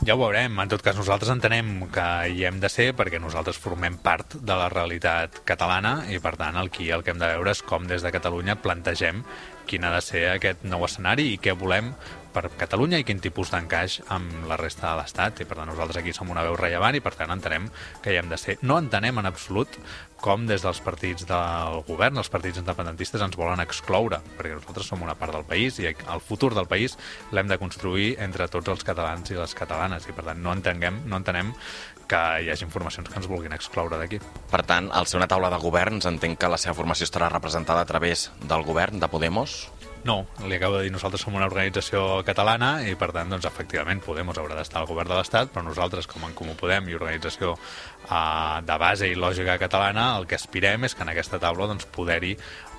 Ja 0.08 0.16
ho 0.16 0.22
veurem. 0.22 0.56
En 0.64 0.72
tot 0.72 0.80
cas, 0.80 0.96
nosaltres 0.96 1.34
entenem 1.34 1.90
que 1.92 2.06
hi 2.32 2.46
hem 2.48 2.62
de 2.64 2.70
ser 2.72 2.94
perquè 2.96 3.20
nosaltres 3.20 3.60
formem 3.60 3.98
part 4.00 4.38
de 4.40 4.56
la 4.56 4.70
realitat 4.72 5.42
catalana 5.44 6.06
i, 6.08 6.22
per 6.24 6.38
tant, 6.40 6.56
el, 6.62 6.72
el 6.72 7.04
que 7.04 7.12
hem 7.12 7.20
de 7.20 7.34
veure 7.34 7.52
és 7.52 7.66
com 7.68 7.84
des 7.92 8.06
de 8.06 8.14
Catalunya 8.16 8.56
plantegem 8.64 9.20
quin 9.68 9.84
ha 9.84 9.92
de 9.98 10.00
ser 10.00 10.24
aquest 10.38 10.64
nou 10.64 10.88
escenari 10.88 11.34
i 11.34 11.38
què 11.44 11.52
volem 11.52 11.92
per 12.34 12.50
Catalunya 12.60 13.00
i 13.02 13.06
quin 13.08 13.22
tipus 13.24 13.52
d'encaix 13.54 14.00
amb 14.13 14.48
la 14.50 14.58
resta 14.60 14.89
de 14.89 15.00
l'Estat. 15.00 15.42
I 15.42 15.48
per 15.50 15.60
tant 15.60 15.70
nosaltres 15.72 16.02
aquí 16.02 16.13
som 16.15 16.30
una 16.30 16.46
veu 16.46 16.58
rellevant 16.60 16.98
i 16.98 17.04
per 17.04 17.15
tant 17.18 17.34
entenem 17.34 17.70
que 18.04 18.13
hi 18.13 18.20
hem 18.20 18.30
de 18.32 18.38
ser. 18.38 18.60
No 18.62 18.80
entenem 18.82 19.22
en 19.22 19.30
absolut 19.30 19.80
com 20.20 20.46
des 20.48 20.63
dels 20.63 20.82
partits 20.84 21.24
del 21.28 21.80
govern, 21.88 22.20
els 22.20 22.30
partits 22.32 22.60
independentistes 22.60 23.22
ens 23.24 23.38
volen 23.39 23.62
excloure, 23.63 24.20
perquè 24.38 24.52
nosaltres 24.58 24.89
som 24.92 25.04
una 25.06 25.15
part 25.15 25.32
del 25.36 25.46
país 25.48 25.80
i 25.80 25.88
el 25.89 26.20
futur 26.24 26.52
del 26.56 26.68
país 26.68 26.98
l'hem 27.32 27.48
de 27.48 27.58
construir 27.62 28.10
entre 28.20 28.50
tots 28.52 28.68
els 28.74 28.84
catalans 28.84 29.32
i 29.32 29.39
les 29.39 29.56
catalanes 29.56 30.08
i 30.08 30.15
per 30.15 30.28
tant 30.28 30.44
no 30.44 30.52
entenguem, 30.58 31.06
no 31.08 31.22
entenem 31.22 31.54
que 32.10 32.20
hi 32.42 32.50
hagi 32.50 32.65
informacions 32.65 33.08
que 33.08 33.20
ens 33.22 33.30
vulguin 33.30 33.54
excloure 33.56 34.00
d'aquí. 34.02 34.20
Per 34.52 34.63
tant, 34.65 34.89
al 34.92 35.08
ser 35.08 35.20
una 35.22 35.30
taula 35.30 35.52
de 35.54 35.62
governs, 35.62 36.10
entenc 36.10 36.42
que 36.42 36.50
la 36.52 36.58
seva 36.58 36.76
formació 36.76 37.06
estarà 37.06 37.30
representada 37.30 37.86
a 37.86 37.89
través 37.89 38.32
del 38.42 38.65
govern 38.65 39.00
de 39.00 39.08
Podemos? 39.08 39.60
No, 40.04 40.26
li 40.48 40.56
acabo 40.56 40.78
de 40.78 40.86
dir, 40.86 40.94
nosaltres 40.94 41.26
som 41.26 41.36
una 41.36 41.48
organització 41.50 42.22
catalana 42.24 42.70
i, 42.88 42.94
per 42.96 43.10
tant, 43.12 43.28
doncs, 43.34 43.48
efectivament, 43.50 44.00
Podemos 44.06 44.38
haurà 44.40 44.56
d'estar 44.56 44.80
al 44.80 44.88
govern 44.88 45.12
de 45.12 45.18
l'Estat, 45.18 45.52
però 45.52 45.66
nosaltres, 45.66 46.08
com 46.08 46.24
en 46.24 46.36
Comú 46.38 46.56
Podem 46.60 46.88
i 46.88 46.96
organització 46.96 47.52
eh, 47.58 48.62
de 48.64 48.80
base 48.80 49.12
i 49.12 49.20
lògica 49.20 49.60
catalana, 49.60 50.14
el 50.22 50.30
que 50.30 50.40
aspirem 50.40 50.88
és 50.88 50.96
que 50.96 51.04
en 51.04 51.12
aquesta 51.12 51.42
taula 51.44 51.68
doncs, 51.68 51.90
poder-hi 51.92 52.38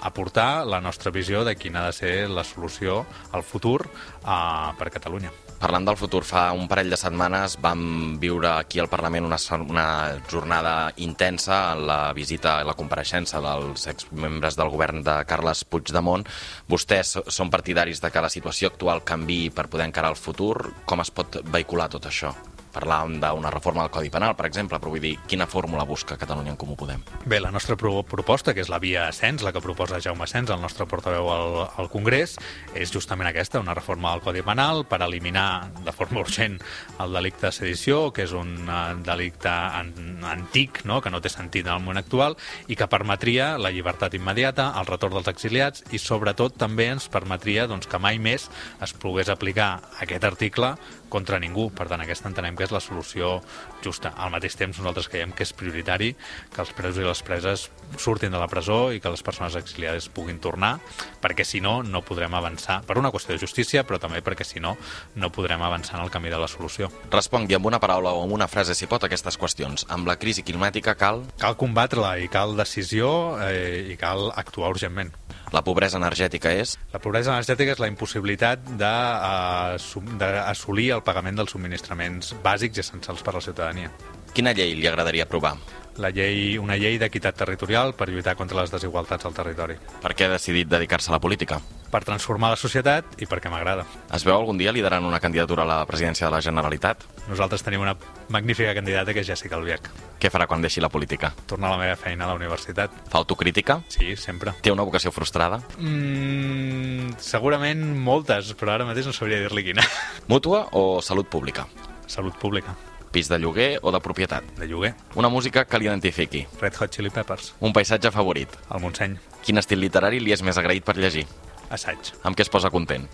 aportar 0.09 0.64
la 0.64 0.80
nostra 0.80 1.12
visió 1.12 1.44
de 1.44 1.59
quina 1.61 1.85
ha 1.85 1.92
de 1.92 1.98
ser 2.00 2.16
la 2.33 2.44
solució 2.44 3.04
al 3.37 3.44
futur 3.44 3.83
eh, 3.85 4.72
per 4.80 4.88
Catalunya. 4.88 5.49
Parlant 5.60 5.84
del 5.84 5.98
futur, 6.00 6.22
fa 6.24 6.46
un 6.56 6.64
parell 6.70 6.88
de 6.88 6.96
setmanes 6.96 7.58
vam 7.60 7.80
viure 8.22 8.48
aquí 8.54 8.80
al 8.80 8.88
Parlament 8.88 9.26
una, 9.28 9.36
una 9.60 9.88
jornada 10.30 10.72
intensa 11.04 11.58
en 11.74 11.82
la 11.90 11.98
visita 12.16 12.54
i 12.62 12.64
la 12.64 12.74
compareixença 12.78 13.42
dels 13.44 13.84
exmembres 13.92 14.56
del 14.56 14.72
govern 14.72 15.04
de 15.04 15.18
Carles 15.28 15.66
Puigdemont. 15.68 16.24
Vostès 16.72 17.18
són 17.28 17.52
partidaris 17.52 18.00
de 18.00 18.08
que 18.08 18.24
la 18.24 18.32
situació 18.32 18.72
actual 18.72 19.04
canvi 19.04 19.50
per 19.52 19.68
poder 19.68 19.90
encarar 19.90 20.14
el 20.14 20.22
futur. 20.22 20.72
Com 20.88 21.04
es 21.04 21.12
pot 21.12 21.42
vehicular 21.44 21.90
tot 21.92 22.08
això? 22.08 22.32
Parlàvem 22.70 23.18
d'una 23.22 23.50
reforma 23.50 23.83
del 23.85 23.92
Codi 23.94 24.11
Penal, 24.12 24.37
per 24.38 24.46
exemple, 24.46 24.78
però 24.78 24.92
vull 24.92 25.02
dir, 25.02 25.16
quina 25.30 25.48
fórmula 25.50 25.85
busca 25.88 26.18
Catalunya 26.20 26.52
en 26.54 26.59
Comú 26.61 26.76
Podem? 26.78 27.02
Bé, 27.26 27.40
la 27.42 27.50
nostra 27.50 27.76
pro 27.76 28.04
proposta, 28.06 28.54
que 28.54 28.62
és 28.62 28.70
la 28.70 28.78
via 28.83 29.09
Ascens, 29.09 29.42
la 29.42 29.52
que 29.52 29.62
proposa 29.64 30.00
Jaume 30.02 30.24
Ascens, 30.26 30.52
el 30.54 30.62
nostre 30.62 30.87
portaveu 30.87 31.30
al, 31.35 31.56
al 31.80 31.90
Congrés, 31.90 32.37
és 32.78 32.92
justament 32.94 33.28
aquesta, 33.30 33.62
una 33.62 33.74
reforma 33.74 34.12
del 34.14 34.22
Codi 34.24 34.44
Penal 34.46 34.85
per 34.87 35.00
eliminar 35.02 35.70
de 35.85 35.94
forma 35.96 36.20
urgent 36.24 36.61
el 37.02 37.18
delicte 37.18 37.48
de 37.48 37.52
sedició, 37.56 38.00
que 38.14 38.28
és 38.28 38.35
un 38.37 38.54
uh, 38.68 38.94
delicte 39.06 39.50
an 39.50 39.92
antic, 40.30 40.85
no? 40.87 41.00
que 41.02 41.11
no 41.11 41.20
té 41.20 41.33
sentit 41.33 41.66
en 41.66 41.74
el 41.74 41.83
moment 41.83 41.98
actual, 41.98 42.38
i 42.70 42.78
que 42.78 42.88
permetria 42.90 43.56
la 43.59 43.72
llibertat 43.74 44.14
immediata, 44.14 44.70
el 44.78 44.87
retorn 44.87 45.18
dels 45.18 45.30
exiliats, 45.33 45.85
i 45.90 45.98
sobretot 45.98 46.59
també 46.61 46.90
ens 46.94 47.11
permetria 47.11 47.66
doncs, 47.70 47.88
que 47.90 47.98
mai 47.98 48.20
més 48.22 48.46
es 48.83 48.94
pogués 48.94 49.30
aplicar 49.33 49.72
aquest 50.00 50.24
article 50.24 50.74
contra 51.10 51.40
ningú. 51.42 51.68
Per 51.74 51.88
tant, 51.90 52.00
aquesta 52.00 52.30
entenem 52.30 52.56
que 52.56 52.64
és 52.64 52.72
la 52.74 52.80
solució 52.80 53.38
justa. 53.84 54.14
Al 54.16 54.32
mateix 54.32 54.56
temps, 54.56 54.78
nosaltres 54.78 55.10
creiem 55.10 55.34
que 55.36 55.44
és 55.44 55.52
prioritari 55.56 56.14
que 56.54 56.62
els 56.62 56.72
presos 56.76 57.02
i 57.02 57.08
les 57.08 57.22
preses 57.26 57.66
surtin 57.98 58.32
de 58.32 58.40
la 58.40 58.48
presó 58.48 58.92
i 58.94 59.00
que 59.02 59.12
les 59.12 59.24
persones 59.26 59.56
exiliades 59.58 60.08
puguin 60.14 60.40
tornar, 60.40 60.76
perquè 61.20 61.44
si 61.44 61.60
no, 61.60 61.80
no 61.82 62.04
podrem 62.06 62.34
avançar, 62.38 62.80
per 62.86 62.98
una 63.00 63.10
qüestió 63.12 63.34
de 63.34 63.42
justícia, 63.42 63.84
però 63.84 63.98
també 64.00 64.22
perquè 64.24 64.46
si 64.46 64.62
no, 64.62 64.76
no 65.16 65.32
podrem 65.34 65.62
avançar 65.62 65.98
en 65.98 66.06
el 66.06 66.14
camí 66.14 66.30
de 66.32 66.38
la 66.40 66.48
solució. 66.48 66.90
Respongui 67.10 67.58
amb 67.58 67.66
una 67.66 67.82
paraula 67.82 68.14
o 68.14 68.24
amb 68.24 68.36
una 68.36 68.48
frase, 68.48 68.76
si 68.78 68.88
pot, 68.90 69.04
aquestes 69.04 69.38
qüestions. 69.40 69.86
Amb 69.90 70.08
la 70.08 70.18
crisi 70.20 70.46
climàtica 70.46 70.96
cal... 70.96 71.24
Cal 71.40 71.58
combatre-la 71.60 72.16
i 72.22 72.28
cal 72.32 72.56
decisió 72.58 73.10
eh, 73.42 73.90
i 73.92 73.98
cal 74.00 74.30
actuar 74.36 74.70
urgentment. 74.74 75.14
La 75.50 75.64
pobresa 75.66 75.98
energètica 75.98 76.52
és? 76.54 76.76
La 76.92 77.00
pobresa 77.02 77.32
energètica 77.34 77.74
és 77.74 77.80
la 77.82 77.88
impossibilitat 77.90 78.68
d'assolir 78.78 80.86
eh, 80.92 80.94
el 80.94 81.02
pagament 81.02 81.40
dels 81.40 81.50
subministraments 81.56 82.36
bàsics 82.44 82.78
i 82.78 82.84
essencials 82.84 83.26
per 83.26 83.34
a 83.34 83.40
la 83.40 83.44
ciutadania. 83.48 83.90
Quina 84.34 84.54
llei 84.54 84.76
li 84.78 84.86
agradaria 84.86 85.26
aprovar? 85.26 85.56
La 85.98 86.11
llei, 86.14 86.57
una 86.59 86.76
llei 86.79 86.98
d'equitat 87.00 87.37
territorial 87.37 87.92
per 87.98 88.09
lluitar 88.09 88.37
contra 88.38 88.61
les 88.61 88.70
desigualtats 88.72 89.26
al 89.26 89.35
territori. 89.35 89.76
Per 90.00 90.12
què 90.14 90.29
ha 90.29 90.33
decidit 90.33 90.68
dedicar-se 90.70 91.11
a 91.11 91.16
la 91.16 91.20
política? 91.20 91.59
Per 91.90 92.00
transformar 92.07 92.53
la 92.53 92.59
societat 92.61 93.16
i 93.18 93.26
perquè 93.26 93.50
m'agrada. 93.50 93.85
Es 94.14 94.24
veu 94.24 94.37
algun 94.37 94.61
dia 94.61 94.72
liderant 94.72 95.05
una 95.05 95.18
candidatura 95.20 95.64
a 95.64 95.68
la 95.68 95.79
presidència 95.90 96.29
de 96.29 96.33
la 96.33 96.40
Generalitat? 96.40 97.03
Nosaltres 97.29 97.64
tenim 97.66 97.83
una 97.83 97.96
magnífica 98.31 98.74
candidata 98.79 99.12
que 99.12 99.24
és 99.24 99.26
Jessica 99.26 99.59
Albiach. 99.59 99.90
Què 100.22 100.31
farà 100.31 100.46
quan 100.46 100.62
deixi 100.62 100.81
la 100.81 100.92
política? 100.92 101.33
Tornar 101.50 101.72
a 101.72 101.76
la 101.76 101.83
meva 101.83 101.96
feina 101.98 102.24
a 102.24 102.31
la 102.31 102.38
universitat. 102.38 102.94
Fa 103.11 103.18
autocrítica? 103.24 103.81
Sí, 103.88 104.14
sempre. 104.16 104.55
Té 104.62 104.70
una 104.70 104.87
vocació 104.87 105.11
frustrada? 105.11 105.59
Mm, 105.79 107.16
segurament 107.18 107.83
moltes, 107.98 108.55
però 108.55 108.76
ara 108.76 108.87
mateix 108.87 109.11
no 109.11 109.16
sabria 109.16 109.42
dir-li 109.42 109.66
quina. 109.72 109.87
Mútua 110.31 110.68
o 110.72 111.03
salut 111.03 111.26
pública? 111.29 111.66
Salut 112.07 112.38
pública. 112.38 112.76
Pis 113.10 113.28
de 113.28 113.38
lloguer 113.42 113.80
o 113.82 113.90
de 113.90 113.98
propietat? 114.00 114.44
De 114.56 114.68
lloguer. 114.70 114.94
Una 115.18 115.28
música 115.28 115.64
que 115.64 115.78
l'identifiqui? 115.78 116.44
Red 116.60 116.76
Hot 116.78 116.94
Chili 116.94 117.10
Peppers. 117.10 117.54
Un 117.58 117.72
paisatge 117.74 118.12
favorit? 118.14 118.54
El 118.70 118.80
Montseny. 118.84 119.16
Quin 119.42 119.58
estil 119.58 119.82
literari 119.82 120.20
li 120.22 120.30
és 120.30 120.44
més 120.46 120.58
agraït 120.60 120.86
per 120.86 120.94
llegir? 120.96 121.26
Assaig. 121.74 122.12
Amb 122.22 122.38
què 122.38 122.46
es 122.46 122.50
posa 122.50 122.70
content? 122.70 123.08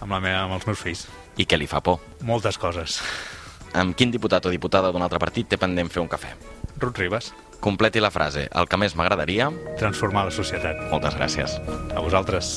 Amb, 0.00 0.10
la 0.10 0.20
meva, 0.20 0.46
amb 0.46 0.56
els 0.56 0.66
meus 0.68 0.80
fills. 0.80 1.06
I 1.36 1.44
què 1.44 1.60
li 1.60 1.68
fa 1.68 1.82
por? 1.84 2.00
Moltes 2.24 2.56
coses. 2.60 3.00
Amb 3.76 3.96
quin 3.96 4.12
diputat 4.12 4.48
o 4.48 4.52
diputada 4.52 4.92
d'un 4.92 5.04
altre 5.04 5.20
partit 5.20 5.48
té 5.48 5.60
pendent 5.60 5.92
fer 5.92 6.00
un 6.00 6.08
cafè? 6.08 6.32
Ruth 6.80 7.00
Ribas. 7.00 7.32
Completi 7.60 8.00
la 8.00 8.10
frase. 8.10 8.48
El 8.50 8.68
que 8.68 8.80
més 8.80 8.96
m'agradaria... 8.96 9.52
Transformar 9.78 10.26
la 10.28 10.34
societat. 10.34 10.80
Moltes 10.90 11.16
gràcies. 11.20 11.60
A 11.92 12.00
vosaltres. 12.00 12.56